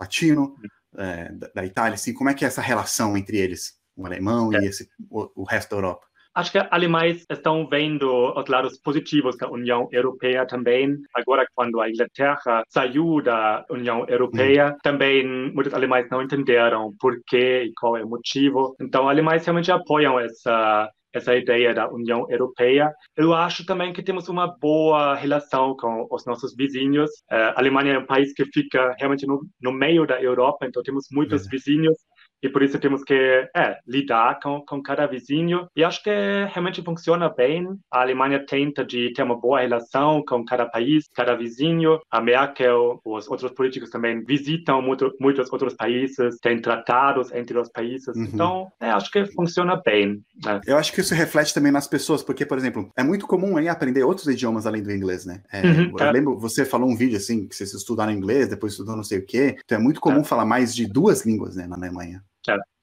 latino 0.00 0.56
é, 0.98 1.30
da, 1.32 1.48
da, 1.54 1.64
Itália, 1.64 1.94
assim, 1.94 2.12
como 2.12 2.28
é 2.28 2.34
que 2.34 2.44
é 2.44 2.48
essa 2.48 2.60
relação 2.60 3.16
entre 3.16 3.38
eles, 3.38 3.78
o 3.96 4.04
alemão 4.04 4.52
é. 4.52 4.64
e 4.64 4.66
esse, 4.66 4.88
o, 5.08 5.42
o 5.42 5.44
resto 5.44 5.70
da 5.70 5.76
Europa? 5.76 6.06
Acho 6.36 6.52
que 6.52 6.58
alemães 6.70 7.24
estão 7.30 7.66
vendo 7.66 8.34
os 8.36 8.46
lados 8.46 8.78
positivos 8.78 9.38
da 9.38 9.50
União 9.50 9.88
Europeia 9.90 10.46
também. 10.46 10.94
Agora, 11.14 11.46
quando 11.54 11.80
a 11.80 11.88
Inglaterra 11.88 12.62
saiu 12.68 13.22
da 13.22 13.64
União 13.70 14.04
Europeia, 14.06 14.68
hum. 14.68 14.78
também 14.82 15.26
muitos 15.26 15.72
alemães 15.72 16.10
não 16.10 16.22
entenderam 16.22 16.92
por 17.00 17.16
quê 17.26 17.64
e 17.64 17.72
qual 17.72 17.96
é 17.96 18.04
o 18.04 18.08
motivo. 18.08 18.76
Então, 18.78 19.08
alemães 19.08 19.46
realmente 19.46 19.72
apoiam 19.72 20.20
essa 20.20 20.90
essa 21.16 21.34
ideia 21.34 21.72
da 21.72 21.88
União 21.88 22.26
Europeia. 22.28 22.92
Eu 23.16 23.32
acho 23.32 23.64
também 23.64 23.90
que 23.90 24.02
temos 24.02 24.28
uma 24.28 24.46
boa 24.46 25.14
relação 25.14 25.74
com 25.74 26.06
os 26.10 26.26
nossos 26.26 26.54
vizinhos. 26.54 27.10
A 27.30 27.58
Alemanha 27.58 27.94
é 27.94 27.98
um 27.98 28.04
país 28.04 28.34
que 28.34 28.44
fica 28.44 28.94
realmente 28.98 29.26
no, 29.26 29.40
no 29.62 29.72
meio 29.72 30.06
da 30.06 30.20
Europa, 30.20 30.66
então 30.66 30.82
temos 30.82 31.06
muitos 31.10 31.44
uhum. 31.44 31.48
vizinhos 31.50 31.96
e 32.42 32.48
por 32.48 32.62
isso 32.62 32.78
temos 32.78 33.02
que 33.02 33.14
é, 33.54 33.78
lidar 33.86 34.38
com, 34.40 34.60
com 34.66 34.82
cada 34.82 35.06
vizinho. 35.06 35.66
E 35.74 35.82
acho 35.82 36.02
que 36.02 36.10
realmente 36.52 36.82
funciona 36.82 37.28
bem. 37.28 37.68
A 37.90 38.00
Alemanha 38.00 38.44
tenta 38.44 38.84
de 38.84 39.12
ter 39.12 39.22
uma 39.22 39.38
boa 39.38 39.60
relação 39.60 40.22
com 40.26 40.44
cada 40.44 40.66
país, 40.66 41.08
cada 41.14 41.34
vizinho. 41.34 41.98
A 42.10 42.20
Merkel, 42.20 43.00
os 43.04 43.28
outros 43.28 43.52
políticos 43.52 43.90
também 43.90 44.24
visitam 44.24 44.80
muito, 44.82 45.12
muitos 45.20 45.50
outros 45.52 45.74
países, 45.74 46.38
têm 46.40 46.60
tratados 46.60 47.32
entre 47.32 47.58
os 47.58 47.70
países. 47.70 48.14
Uhum. 48.14 48.24
Então, 48.24 48.72
é, 48.80 48.90
acho 48.90 49.10
que 49.10 49.24
funciona 49.26 49.80
bem. 49.84 50.22
Né? 50.44 50.60
Eu 50.66 50.76
acho 50.76 50.92
que 50.92 51.00
isso 51.00 51.14
reflete 51.14 51.54
também 51.54 51.72
nas 51.72 51.86
pessoas, 51.86 52.22
porque, 52.22 52.44
por 52.44 52.58
exemplo, 52.58 52.90
é 52.96 53.02
muito 53.02 53.26
comum 53.26 53.56
aí 53.56 53.68
aprender 53.68 54.04
outros 54.04 54.26
idiomas 54.26 54.66
além 54.66 54.82
do 54.82 54.92
inglês, 54.92 55.24
né? 55.24 55.42
É, 55.52 55.62
uhum, 55.62 55.92
eu 55.98 56.06
é. 56.06 56.12
lembro, 56.12 56.38
você 56.38 56.64
falou 56.64 56.88
um 56.88 56.96
vídeo 56.96 57.16
assim, 57.16 57.46
que 57.46 57.54
você 57.54 57.64
estudaram 57.64 58.12
inglês, 58.12 58.48
depois 58.48 58.72
estudou 58.72 58.96
não 58.96 59.04
sei 59.04 59.18
o 59.18 59.26
quê. 59.26 59.56
Então 59.64 59.78
é 59.78 59.80
muito 59.80 60.00
comum 60.00 60.20
é. 60.20 60.24
falar 60.24 60.44
mais 60.44 60.74
de 60.74 60.86
duas 60.86 61.24
línguas, 61.24 61.56
né, 61.56 61.66
na 61.66 61.76
Alemanha. 61.76 62.22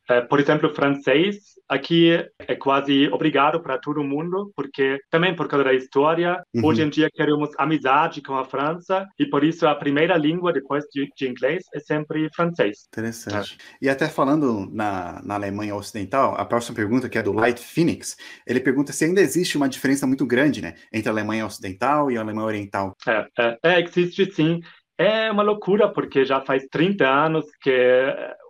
É, 0.10 0.21
por 0.21 0.39
exemplo, 0.39 0.73
francês 0.73 1.54
aqui 1.67 2.12
é 2.39 2.56
quase 2.56 3.08
obrigado 3.08 3.62
para 3.62 3.78
todo 3.78 4.04
mundo, 4.04 4.52
porque 4.56 4.99
também 5.10 5.36
por 5.36 5.47
causa 5.47 5.63
da 5.63 5.73
história, 5.73 6.43
uhum. 6.54 6.65
hoje 6.65 6.82
em 6.82 6.89
dia 6.89 7.10
queremos 7.12 7.49
amizade 7.58 8.21
com 8.21 8.36
a 8.36 8.43
França 8.43 9.08
e 9.17 9.26
por 9.26 9.43
isso 9.43 9.65
a 9.65 9.73
primeira 9.73 10.17
língua 10.17 10.52
depois 10.52 10.84
de, 10.93 11.10
de 11.15 11.28
inglês 11.28 11.63
é 11.73 11.80
sempre 11.80 12.30
francês. 12.36 12.86
Interessante. 12.88 13.58
É. 13.60 13.86
E 13.86 13.89
até 13.89 14.08
falando 14.08 14.69
na, 14.71 15.21
na 15.23 15.36
Alemanha 15.36 15.76
Ocidental, 15.76 16.36
a 16.36 16.45
próxima 16.45 16.76
pergunta, 16.76 17.08
que 17.08 17.17
é 17.17 17.23
do 17.23 17.32
Light 17.32 17.62
Phoenix, 17.62 18.17
ele 18.45 18.60
pergunta 18.60 18.91
se 18.91 19.06
ainda 19.06 19.21
existe 19.21 19.56
uma 19.56 19.69
diferença 19.69 20.06
muito 20.06 20.26
grande 20.26 20.62
né, 20.62 20.76
entre 20.91 21.10
a 21.10 21.13
Alemanha 21.13 21.45
Ocidental 21.45 22.12
e 22.12 22.17
a 22.17 22.21
Alemanha 22.21 22.47
Oriental. 22.47 22.95
É, 23.08 23.26
é, 23.39 23.58
é 23.63 23.82
existe 23.82 24.32
sim. 24.34 24.60
É 24.97 25.32
uma 25.32 25.41
loucura, 25.41 25.91
porque 25.91 26.23
já 26.23 26.39
faz 26.41 26.65
30 26.69 27.08
anos 27.08 27.45
que 27.62 27.71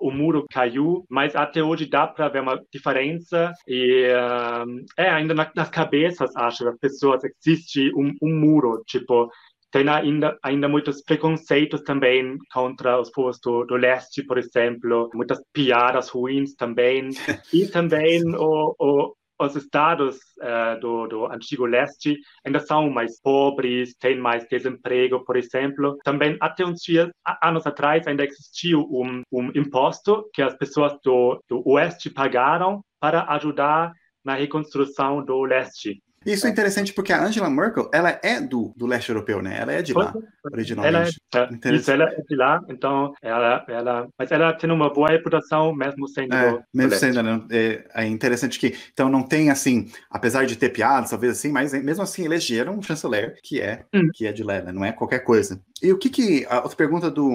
o 0.01 0.12
muro 0.12 0.45
caiu, 0.51 1.06
mas 1.10 1.36
até 1.36 1.63
hoje 1.63 1.86
dá 1.86 2.06
para 2.06 2.27
ver 2.27 2.41
uma 2.41 2.62
diferença. 2.71 3.53
E 3.65 4.08
uh, 4.08 4.84
é 4.97 5.10
ainda 5.10 5.34
nas 5.34 5.69
cabeças, 5.69 6.36
acho, 6.36 6.65
das 6.65 6.77
pessoas 6.77 7.21
existe 7.23 7.91
um, 7.95 8.13
um 8.21 8.38
muro, 8.38 8.84
tipo, 8.86 9.29
tem 9.71 9.89
ainda, 9.89 10.38
ainda 10.43 10.67
muitos 10.67 11.01
preconceitos 11.01 11.82
também 11.82 12.38
contra 12.53 13.01
os 13.01 13.10
povos 13.10 13.39
do, 13.39 13.65
do 13.65 13.75
leste, 13.75 14.23
por 14.23 14.38
exemplo, 14.38 15.10
muitas 15.15 15.39
piadas 15.51 16.10
ruins 16.10 16.53
também, 16.56 17.10
e 17.51 17.65
também 17.67 18.21
o, 18.36 18.75
o 18.77 19.15
os 19.39 19.56
estados 19.56 20.17
uh, 20.41 20.80
do, 20.80 21.08
do 21.08 21.26
antigo 21.26 21.65
leste 21.65 22.17
ainda 22.46 22.60
são 22.60 22.89
mais 22.89 23.19
pobres, 23.22 23.96
têm 23.96 24.17
mais 24.17 24.46
desemprego, 24.48 25.24
por 25.26 25.36
exemplo. 25.36 25.98
Também, 26.04 26.38
até 26.39 26.65
uns 26.65 26.82
dias, 26.82 27.10
anos 27.41 27.65
atrás, 27.65 28.08
ainda 28.08 28.26
existiu 28.26 28.82
um, 28.91 29.22
um 29.32 29.48
imposto 29.56 30.30
que 30.34 30.41
as 30.41 30.56
pessoas 30.56 30.93
do, 31.04 31.41
do 31.50 31.62
oeste 31.67 32.10
pagaram 32.10 32.84
para 33.00 33.24
ajudar 33.34 33.91
na 34.24 34.36
reconstrução 34.36 35.24
do 35.24 35.43
leste. 35.43 36.02
Isso 36.25 36.47
é 36.47 36.49
interessante 36.49 36.93
porque 36.93 37.13
a 37.13 37.23
Angela 37.23 37.49
Merkel, 37.49 37.89
ela 37.93 38.19
é 38.23 38.39
do, 38.39 38.73
do 38.75 38.86
leste 38.86 39.09
europeu, 39.09 39.41
né? 39.41 39.57
Ela 39.59 39.73
é 39.73 39.81
de 39.81 39.93
lá, 39.93 40.13
originalmente. 40.51 41.21
Ela 41.33 41.49
é, 41.63 41.75
isso, 41.75 41.91
ela 41.91 42.05
é 42.05 42.21
de 42.21 42.36
lá, 42.36 42.62
então 42.69 43.13
ela, 43.21 43.65
ela, 43.67 44.07
mas 44.17 44.31
ela 44.31 44.53
tem 44.53 44.71
uma 44.71 44.91
boa 44.91 45.09
reputação 45.09 45.73
mesmo 45.73 46.07
sendo 46.07 46.33
é, 46.33 46.63
mesmo 46.73 46.91
do 46.91 46.95
sendo, 46.95 47.23
né? 47.23 47.43
é, 47.51 47.86
é, 47.95 48.05
interessante 48.05 48.59
que, 48.59 48.75
então 48.91 49.09
não 49.09 49.23
tem 49.23 49.49
assim, 49.49 49.88
apesar 50.09 50.45
de 50.45 50.55
ter 50.55 50.69
piadas, 50.69 51.09
talvez 51.09 51.33
assim, 51.33 51.51
mas 51.51 51.73
mesmo 51.73 52.03
assim 52.03 52.25
elegeram 52.25 52.77
um 52.77 52.81
chanceler 52.81 53.38
que 53.43 53.59
é, 53.59 53.86
hum. 53.93 54.09
que 54.13 54.25
é 54.25 54.31
de 54.31 54.43
lá, 54.43 54.62
né? 54.62 54.71
não 54.71 54.86
é 54.86 54.91
qualquer 54.91 55.19
coisa. 55.19 55.59
E 55.84 55.91
o 55.91 55.98
que 55.98 56.10
que, 56.10 56.46
a 56.48 56.62
outra 56.62 56.78
pergunta 56.78 57.12
do 57.12 57.30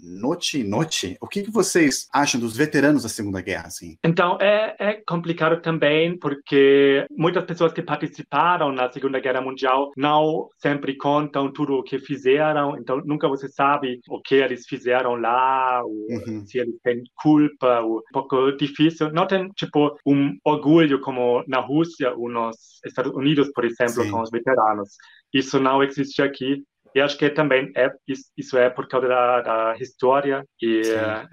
Note 0.00 0.62
Note, 0.62 1.16
o 1.20 1.26
que 1.26 1.42
que 1.42 1.50
vocês 1.50 2.08
acham 2.12 2.40
dos 2.40 2.56
veteranos 2.56 3.02
da 3.02 3.08
Segunda 3.08 3.40
Guerra, 3.40 3.66
assim? 3.66 3.96
Então, 4.04 4.38
é, 4.40 4.76
é 4.78 5.02
complicado 5.04 5.60
também, 5.60 6.16
porque 6.16 7.04
muitas 7.10 7.44
pessoas 7.44 7.72
que 7.72 7.82
participaram 7.82 8.70
na 8.70 8.88
Segunda 8.92 9.18
Guerra 9.18 9.40
Mundial 9.40 9.90
não 9.96 10.48
sempre 10.58 10.96
contam 10.96 11.52
tudo 11.52 11.74
o 11.74 11.82
que 11.82 11.98
fizeram, 11.98 12.78
então 12.78 13.02
nunca 13.04 13.26
você 13.26 13.48
sabe 13.48 13.98
o 14.08 14.20
que 14.20 14.36
eles 14.36 14.66
fizeram 14.68 15.16
lá, 15.16 15.82
ou 15.82 16.06
uhum. 16.10 16.46
se 16.46 16.60
eles 16.60 16.76
têm 16.84 17.02
culpa, 17.20 17.80
ou 17.80 17.98
um 17.98 18.12
pouco 18.12 18.52
difícil. 18.52 19.10
Não 19.10 19.26
tem, 19.26 19.48
tipo, 19.56 19.98
um 20.06 20.38
orgulho 20.44 21.00
como 21.00 21.42
na 21.48 21.58
Rússia 21.58 22.14
ou 22.14 22.30
nos 22.30 22.56
Estados 22.86 23.12
Unidos, 23.16 23.50
por 23.52 23.64
exemplo, 23.64 24.04
Sim. 24.04 24.12
com 24.12 24.20
os 24.20 24.30
veteranos. 24.30 24.90
Isso 25.34 25.58
não 25.58 25.82
existe 25.82 26.22
aqui. 26.22 26.62
E 26.94 27.00
acho 27.00 27.16
que 27.16 27.30
também 27.30 27.72
é, 27.76 27.90
isso 28.36 28.58
é 28.58 28.68
por 28.68 28.88
causa 28.88 29.08
da, 29.08 29.40
da 29.40 29.76
história 29.78 30.44
e 30.60 30.80
é, 30.80 31.26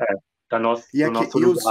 da 0.50 0.60
nossa, 0.60 0.86
e 0.94 1.04
aqui, 1.04 1.14
do 1.14 1.20
nosso 1.20 1.40
e. 1.40 1.46
Os, 1.46 1.64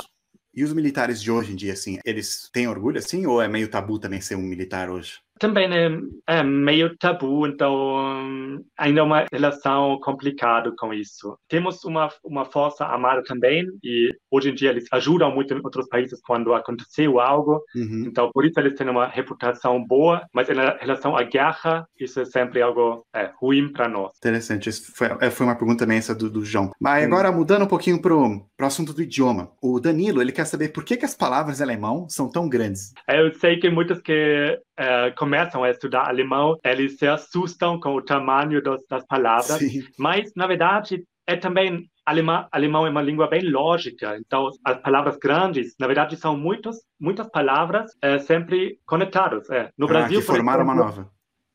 e 0.55 0.64
os 0.64 0.72
militares 0.72 1.22
de 1.22 1.31
hoje 1.31 1.53
em 1.53 1.57
dia, 1.57 1.75
assim, 1.75 1.99
eles 2.05 2.49
têm 2.53 2.66
orgulho, 2.66 2.99
assim, 2.99 3.27
ou 3.27 3.42
é 3.42 3.46
meio 3.46 3.68
tabu 3.68 3.99
também 3.99 4.20
ser 4.20 4.37
um 4.37 4.42
militar 4.42 4.88
hoje? 4.90 5.20
Também 5.38 5.68
é, 5.72 5.90
é, 6.27 6.42
meio 6.42 6.96
tabu, 6.96 7.46
então 7.46 8.62
ainda 8.77 9.01
é 9.01 9.03
uma 9.03 9.25
relação 9.33 9.99
complicada 10.01 10.72
com 10.77 10.92
isso. 10.92 11.38
Temos 11.49 11.85
uma, 11.85 12.09
uma 12.25 12.44
força 12.44 12.85
armada 12.85 13.22
também, 13.25 13.66
e 13.83 14.12
hoje 14.31 14.51
em 14.51 14.55
dia 14.55 14.70
eles 14.70 14.87
ajudam 14.92 15.35
muito 15.35 15.53
em 15.53 15.61
outros 15.62 15.88
países 15.88 16.20
quando 16.22 16.55
aconteceu 16.55 17.20
algo, 17.20 17.61
uhum. 17.75 18.05
então 18.07 18.31
por 18.33 18.44
isso 18.44 18.59
eles 18.59 18.75
têm 18.75 18.88
uma 18.88 19.07
reputação 19.07 19.85
boa, 19.85 20.27
mas 20.33 20.49
em 20.49 20.55
relação 20.55 21.16
à 21.16 21.22
guerra, 21.22 21.87
isso 21.99 22.20
é 22.20 22.25
sempre 22.25 22.62
algo 22.62 23.05
é, 23.14 23.31
ruim 23.38 23.72
para 23.72 23.88
nós. 23.88 24.12
Interessante, 24.18 24.68
isso 24.68 24.92
foi, 24.94 25.09
é, 25.20 25.31
foi 25.31 25.46
uma 25.46 25.57
pergunta 25.57 25.85
também 25.85 25.99
essa 25.99 26.14
do, 26.14 26.31
do 26.31 26.44
João. 26.44 26.70
Mas 26.81 27.05
agora, 27.05 27.31
mudando 27.31 27.62
um 27.62 27.68
pouquinho 27.68 28.01
para 28.01 28.14
o 28.14 28.46
assunto 28.61 28.92
do 28.92 29.03
idioma, 29.03 29.51
o 29.62 29.79
Danilo, 29.81 30.20
ele 30.20 30.33
quer 30.33 30.46
saber 30.46 30.68
por 30.68 30.85
que, 30.85 30.96
que 30.96 31.05
as 31.05 31.14
palavras 31.14 31.61
em 31.61 31.62
alemão 31.62 32.09
são 32.09 32.31
tão 32.31 32.49
grandes. 32.49 32.92
É, 33.09 33.20
eu 33.20 33.33
sei 33.35 33.59
que 33.59 33.68
muitas 33.70 34.01
que 34.01 34.59
é, 34.76 35.10
começam 35.12 35.64
a 35.64 35.70
estudar 35.70 36.08
alemão, 36.08 36.56
eles 36.64 36.96
se 36.96 37.06
assustam 37.06 37.80
com 37.80 37.94
o 37.94 38.02
tamanho 38.02 38.62
das, 38.62 38.80
das 38.88 39.06
palavras, 39.06 39.58
Sim. 39.58 39.84
mas, 39.98 40.32
na 40.34 40.46
verdade, 40.46 41.04
é 41.26 41.36
também 41.36 41.88
alemão, 42.04 42.46
alemão 42.52 42.86
é 42.86 42.90
uma 42.90 43.02
língua 43.02 43.26
bem 43.26 43.42
lógica, 43.50 44.16
então 44.16 44.48
as 44.64 44.80
palavras 44.80 45.16
grandes, 45.16 45.74
na 45.78 45.86
verdade, 45.86 46.16
são 46.16 46.36
muitas, 46.36 46.76
muitas 47.00 47.28
palavras 47.28 47.90
é, 48.00 48.18
sempre 48.18 48.78
conectadas. 48.86 49.50
É. 49.50 49.70
No 49.76 49.86
ah, 49.86 49.88
Brasil, 49.88 50.20
que 50.20 50.26
formaram 50.26 50.62
exemplo, 50.62 50.74
uma 50.74 50.84
nova. 50.84 51.10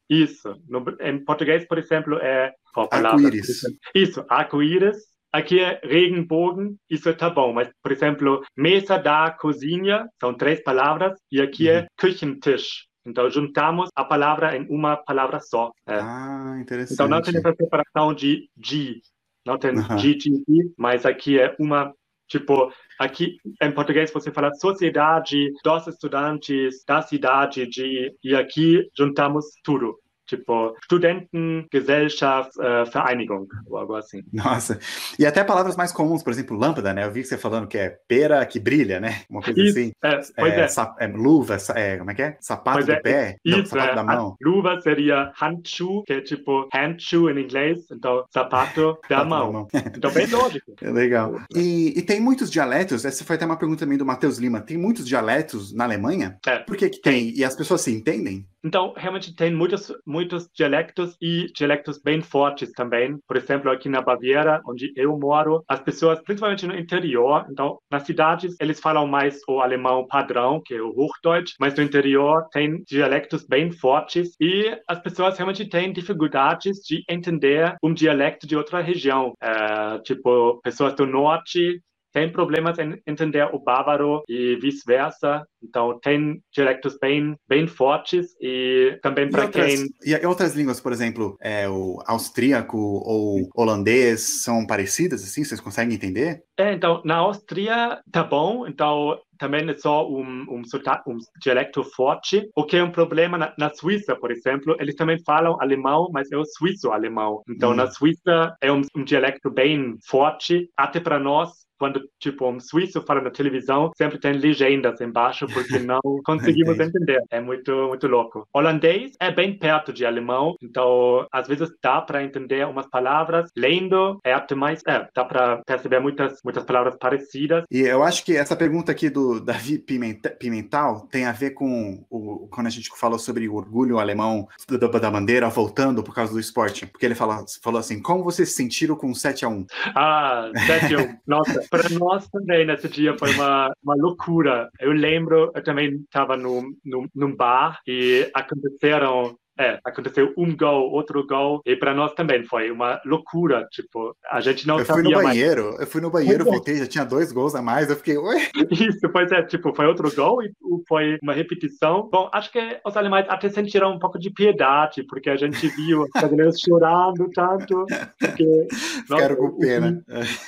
Isso. 0.09 0.61
No, 0.67 0.83
em 0.99 1.23
português, 1.23 1.65
por 1.65 1.77
exemplo, 1.77 2.17
é 2.17 2.53
arco-íris. 2.75 3.61
Isso, 3.95 4.25
arco-íris. 4.29 4.97
Aqui 5.33 5.61
é 5.61 5.79
regenbogen, 5.81 6.75
isso 6.89 7.13
tá 7.13 7.29
bom, 7.29 7.53
mas, 7.53 7.69
por 7.81 7.93
exemplo, 7.93 8.43
mesa 8.57 8.97
da 8.97 9.31
cozinha, 9.31 10.05
são 10.19 10.33
três 10.33 10.61
palavras, 10.61 11.17
e 11.31 11.41
aqui 11.41 11.69
é 11.69 11.79
uhum. 11.79 11.85
é 11.85 11.87
Küchentisch. 11.97 12.90
Então, 13.05 13.29
juntamos 13.29 13.89
a 13.95 14.03
palavra 14.03 14.55
em 14.55 14.67
uma 14.69 14.95
palavra 14.95 15.39
só. 15.39 15.71
É. 15.87 15.99
Ah, 15.99 16.57
interessante. 16.59 16.93
Então, 16.93 17.07
não 17.07 17.21
tem 17.21 17.35
essa 17.35 17.53
separação 17.53 18.13
de 18.13 18.49
G. 18.63 19.01
Não 19.45 19.57
tem 19.57 19.71
uhum. 19.71 19.97
G, 19.97 20.19
G, 20.19 20.29
G, 20.47 20.71
mas 20.77 21.05
aqui 21.05 21.39
é 21.39 21.55
uma, 21.59 21.91
tipo, 22.27 22.71
aqui 22.99 23.37
em 23.61 23.71
português 23.71 24.11
você 24.11 24.31
fala 24.31 24.53
sociedade 24.53 25.51
dos 25.63 25.87
estudantes 25.87 26.83
da 26.87 27.01
cidade 27.01 27.65
de, 27.67 28.15
e 28.23 28.35
aqui 28.35 28.87
juntamos 28.95 29.45
tudo 29.63 29.97
tipo 30.31 30.75
Studentengesellschaft 30.85 32.51
uh, 32.57 32.89
Vereinigung, 32.91 33.47
ou 33.67 33.77
algo 33.77 33.95
assim. 33.95 34.23
Nossa, 34.31 34.79
e 35.19 35.25
até 35.25 35.43
palavras 35.43 35.75
mais 35.75 35.91
comuns, 35.91 36.23
por 36.23 36.31
exemplo, 36.31 36.57
lâmpada, 36.57 36.93
né? 36.93 37.03
Eu 37.03 37.11
vi 37.11 37.23
você 37.23 37.37
falando 37.37 37.67
que 37.67 37.77
é 37.77 37.97
pera 38.07 38.45
que 38.45 38.59
brilha, 38.59 38.99
né? 38.99 39.21
Uma 39.29 39.41
coisa 39.41 39.61
isso, 39.61 39.71
assim. 39.77 39.91
É, 40.01 40.19
pois 40.37 40.53
é, 40.53 40.65
é. 40.65 41.05
é 41.05 41.07
luva, 41.07 41.57
é, 41.75 41.97
como 41.97 42.11
é 42.11 42.13
que 42.13 42.21
é? 42.21 42.37
Sapato 42.39 42.77
pois 42.77 42.85
do 42.85 42.93
é, 42.93 42.99
pé, 43.01 43.35
isso, 43.43 43.57
não, 43.57 43.65
sapato 43.65 43.91
é, 43.91 43.95
da 43.95 44.03
mão. 44.03 44.35
Luva 44.41 44.79
seria 44.81 45.31
Handschuh, 45.39 46.03
que 46.03 46.13
é 46.13 46.21
tipo 46.21 46.69
handschuh 46.73 47.29
em 47.29 47.43
inglês, 47.43 47.85
então 47.91 48.23
sapato 48.29 48.97
da 49.09 49.25
mão. 49.25 49.51
mão. 49.51 49.67
então 49.73 50.11
bem 50.11 50.27
lógico. 50.27 50.71
É 50.81 50.89
legal. 50.89 51.39
E, 51.55 51.93
e, 51.97 52.01
tem 52.01 52.19
muitos 52.19 52.49
dialetos, 52.49 53.05
essa 53.05 53.23
foi 53.23 53.35
até 53.35 53.45
uma 53.45 53.57
pergunta 53.57 53.81
também 53.81 53.97
do 53.97 54.05
Matheus 54.05 54.37
Lima, 54.37 54.61
tem 54.61 54.77
muitos 54.77 55.05
dialetos 55.05 55.73
na 55.73 55.83
Alemanha? 55.83 56.37
É. 56.45 56.57
Por 56.59 56.75
que 56.75 56.89
que 56.89 57.01
tem? 57.01 57.35
E 57.35 57.43
as 57.43 57.55
pessoas 57.55 57.81
se 57.81 57.91
entendem? 57.91 58.45
Então, 58.63 58.93
realmente 58.95 59.35
tem 59.35 59.53
muitos, 59.53 59.91
muitos 60.05 60.47
dialectos 60.53 61.15
e 61.21 61.51
dialectos 61.53 61.99
bem 62.01 62.21
fortes 62.21 62.71
também. 62.71 63.17
Por 63.27 63.35
exemplo, 63.37 63.71
aqui 63.71 63.89
na 63.89 64.01
Baviera, 64.01 64.61
onde 64.67 64.93
eu 64.95 65.17
moro, 65.17 65.63
as 65.67 65.79
pessoas, 65.79 66.21
principalmente 66.21 66.67
no 66.67 66.77
interior, 66.77 67.45
então, 67.49 67.79
nas 67.89 68.03
cidades, 68.03 68.55
eles 68.59 68.79
falam 68.79 69.07
mais 69.07 69.39
o 69.47 69.61
alemão 69.61 70.05
padrão, 70.07 70.61
que 70.63 70.75
é 70.75 70.81
o 70.81 70.93
Hochdeutsch, 70.95 71.55
mas 71.59 71.73
no 71.75 71.83
interior 71.83 72.47
tem 72.51 72.83
dialectos 72.87 73.45
bem 73.47 73.71
fortes 73.71 74.35
e 74.39 74.77
as 74.87 74.99
pessoas 74.99 75.37
realmente 75.37 75.67
têm 75.67 75.91
dificuldades 75.91 76.77
de 76.79 77.03
entender 77.09 77.75
um 77.83 77.93
dialecto 77.93 78.45
de 78.45 78.55
outra 78.55 78.81
região. 78.81 79.33
É, 79.41 79.99
tipo, 79.99 80.59
pessoas 80.61 80.93
do 80.93 81.05
norte 81.05 81.81
tem 82.11 82.31
problemas 82.31 82.77
em 82.79 83.01
entender 83.05 83.47
o 83.53 83.59
bávaro 83.59 84.23
e 84.27 84.55
vice-versa. 84.57 85.45
Então, 85.63 85.99
tem 86.01 86.41
dialectos 86.51 86.97
bem, 86.99 87.35
bem 87.47 87.67
fortes 87.67 88.35
e 88.41 88.97
também 89.01 89.29
para 89.29 89.47
quem. 89.47 89.87
E 90.03 90.25
outras 90.25 90.55
línguas, 90.55 90.81
por 90.81 90.91
exemplo, 90.91 91.37
é, 91.41 91.69
o 91.69 92.01
austríaco 92.05 92.77
ou 92.77 93.47
holandês 93.55 94.43
são 94.43 94.65
parecidas, 94.65 95.23
assim? 95.23 95.43
Vocês 95.43 95.61
conseguem 95.61 95.95
entender? 95.95 96.43
É, 96.57 96.73
então, 96.73 97.01
na 97.05 97.17
Áustria 97.17 97.99
tá 98.11 98.23
bom. 98.23 98.67
Então, 98.67 99.17
também 99.41 99.67
é 99.67 99.75
só 99.75 100.07
um, 100.07 100.45
um, 100.47 100.61
um 100.61 101.17
dialecto 101.41 101.83
forte. 101.83 102.47
O 102.55 102.63
que 102.63 102.77
é 102.77 102.83
um 102.83 102.91
problema 102.91 103.39
na, 103.39 103.53
na, 103.57 103.73
Suíça, 103.73 104.15
por 104.15 104.29
exemplo, 104.29 104.75
eles 104.79 104.93
também 104.93 105.17
falam 105.23 105.57
alemão, 105.59 106.09
mas 106.13 106.31
é 106.31 106.37
o 106.37 106.45
suíço-alemão. 106.45 107.41
Então, 107.49 107.71
hum. 107.71 107.75
na 107.75 107.87
Suíça 107.87 108.55
é 108.61 108.71
um, 108.71 108.81
um 108.95 109.03
dialecto 109.03 109.49
bem 109.49 109.97
forte, 110.05 110.69
até 110.77 110.99
para 110.99 111.17
nós 111.17 111.49
quando, 111.81 112.07
tipo, 112.19 112.47
um 112.47 112.59
suíço 112.59 113.01
fala 113.01 113.21
na 113.21 113.31
televisão, 113.31 113.89
sempre 113.97 114.19
tem 114.19 114.33
legendas 114.33 115.01
embaixo, 115.01 115.47
porque 115.47 115.79
não 115.81 115.99
conseguimos 116.23 116.79
entender. 116.79 117.19
É 117.31 117.41
muito, 117.41 117.71
muito 117.87 118.07
louco. 118.07 118.47
Holandês 118.53 119.13
é 119.19 119.31
bem 119.31 119.57
perto 119.57 119.91
de 119.91 120.05
alemão, 120.05 120.55
então, 120.61 121.25
às 121.31 121.47
vezes 121.47 121.71
dá 121.81 121.99
para 121.99 122.23
entender 122.23 122.67
umas 122.67 122.87
palavras. 122.87 123.49
Lendo 123.57 124.19
é 124.23 124.31
até 124.31 124.53
mais, 124.53 124.83
é, 124.87 125.07
dá 125.15 125.25
para 125.25 125.63
perceber 125.65 125.99
muitas, 125.99 126.39
muitas 126.43 126.63
palavras 126.63 126.95
parecidas. 126.99 127.63
E 127.71 127.79
eu 127.79 128.03
acho 128.03 128.23
que 128.23 128.37
essa 128.37 128.55
pergunta 128.55 128.91
aqui 128.91 129.09
do 129.09 129.39
Davi 129.39 129.79
Pimental 129.79 131.07
tem 131.07 131.25
a 131.25 131.31
ver 131.31 131.51
com 131.51 132.05
o, 132.21 132.47
quando 132.47 132.67
a 132.67 132.69
gente 132.69 132.89
falou 132.95 133.17
sobre 133.17 133.47
o 133.47 133.55
orgulho 133.55 133.99
alemão 133.99 134.47
da, 134.69 134.87
da 134.87 135.11
bandeira 135.11 135.49
voltando 135.49 136.03
por 136.03 136.13
causa 136.13 136.33
do 136.33 136.39
esporte. 136.39 136.85
Porque 136.85 137.05
ele 137.05 137.15
fala, 137.15 137.43
falou 137.63 137.79
assim: 137.79 138.01
como 138.01 138.23
vocês 138.23 138.49
se 138.49 138.55
sentiram 138.55 138.95
com 138.95 139.13
7 139.13 139.45
a 139.45 139.49
1 139.49 139.65
Ah, 139.95 140.51
7 140.65 140.95
a 140.95 140.99
1 140.99 141.17
Nossa, 141.27 141.65
para 141.69 141.89
nós 141.89 142.27
também 142.29 142.65
nesse 142.65 142.87
dia 142.87 143.17
foi 143.17 143.33
uma, 143.33 143.71
uma 143.83 143.95
loucura. 143.95 144.69
Eu 144.79 144.91
lembro, 144.91 145.51
eu 145.55 145.63
também 145.63 146.01
estava 146.03 146.37
num, 146.37 146.73
num, 146.83 147.07
num 147.15 147.35
bar 147.35 147.79
e 147.87 148.29
aconteceram 148.33 149.35
é, 149.61 149.79
aconteceu 149.85 150.33
um 150.37 150.55
gol, 150.55 150.91
outro 150.91 151.25
gol, 151.25 151.61
e 151.65 151.75
para 151.75 151.93
nós 151.93 152.13
também 152.13 152.43
foi 152.45 152.71
uma 152.71 152.99
loucura, 153.05 153.67
tipo, 153.71 154.15
a 154.29 154.41
gente 154.41 154.67
não 154.67 154.79
eu 154.79 154.85
sabia 154.85 155.03
fui 155.03 155.11
no 155.11 155.17
mais. 155.17 155.27
banheiro, 155.27 155.75
eu 155.79 155.87
fui 155.87 156.01
no 156.01 156.09
banheiro, 156.09 156.45
voltei, 156.45 156.77
já 156.77 156.87
tinha 156.87 157.05
dois 157.05 157.31
gols 157.31 157.55
a 157.55 157.61
mais, 157.61 157.89
eu 157.89 157.95
fiquei, 157.95 158.17
ué? 158.17 158.49
Isso, 158.71 159.09
pois 159.11 159.31
é, 159.31 159.43
tipo, 159.43 159.73
foi 159.75 159.85
outro 159.85 160.13
gol 160.15 160.43
e 160.43 160.51
foi 160.87 161.17
uma 161.21 161.33
repetição. 161.33 162.09
Bom, 162.11 162.29
acho 162.33 162.51
que 162.51 162.79
os 162.85 162.97
alemães 162.97 163.25
até 163.29 163.49
sentiram 163.49 163.93
um 163.93 163.99
pouco 163.99 164.17
de 164.17 164.31
piedade, 164.31 165.03
porque 165.03 165.29
a 165.29 165.35
gente 165.35 165.67
viu 165.69 166.03
os 166.03 166.09
brasileiros 166.09 166.59
chorando 166.59 167.29
tanto, 167.33 167.85
porque... 168.19 168.67
Ficaram 169.07 169.35
com 169.35 169.57
pena. 169.57 170.03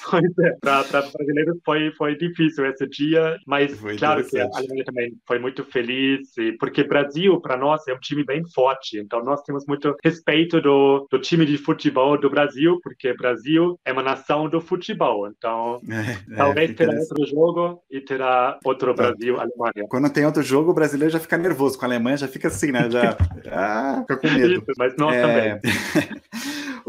Pois 0.10 0.38
é, 0.40 0.58
para 0.62 0.84
brasileiros 0.84 1.58
foi, 1.66 1.92
foi 1.92 2.16
difícil 2.16 2.66
esse 2.66 2.88
dia, 2.88 3.38
mas 3.46 3.78
Foi 3.80 3.98
claro 3.98 4.26
que 4.26 4.40
a. 4.40 4.50
Alemanha 4.54 4.84
também 4.86 5.14
foi 5.28 5.40
muito 5.40 5.64
feliz, 5.66 6.30
porque 6.60 6.84
Brasil, 6.84 7.40
para 7.42 7.58
nós, 7.58 7.88
é 7.88 7.94
um 7.94 8.00
time 8.00 8.24
bem 8.24 8.44
forte, 8.54 9.03
então 9.04 9.24
nós 9.24 9.42
temos 9.44 9.66
muito 9.68 9.96
respeito 10.04 10.62
do, 10.62 11.08
do 11.10 11.20
time 11.20 11.46
de 11.46 11.58
futebol 11.58 12.20
do 12.20 12.30
Brasil, 12.30 12.80
porque 12.82 13.14
Brasil 13.14 13.80
é 13.86 13.92
uma 13.92 14.04
nação 14.04 14.50
do 14.50 14.62
futebol, 14.62 15.28
então 15.28 15.80
É, 15.90 16.34
é, 16.34 16.36
talvez 16.36 16.70
fica 16.72 16.86
terá 16.86 17.00
outro 17.00 17.26
jogo 17.26 17.84
e 17.90 18.02
terá 18.02 18.60
outro 18.64 18.94
Brasil-Alemanha. 18.94 19.88
Quando 19.90 20.12
tem 20.12 20.26
outro 20.26 20.42
jogo, 20.42 20.72
o 20.72 20.74
brasileiro 20.74 21.12
já 21.12 21.20
fica 21.20 21.38
nervoso. 21.38 21.78
Com 21.78 21.86
a 21.86 21.88
Alemanha 21.88 22.18
já 22.18 22.28
fica 22.28 22.48
assim, 22.48 22.72
né? 22.72 22.90
Já 22.90 23.18
ah, 23.52 24.02
fica 24.02 24.18
com 24.18 24.28
medo. 24.28 24.54
Isso, 24.54 24.66
mas 24.78 24.96
nós 24.98 25.16
também. 25.16 25.60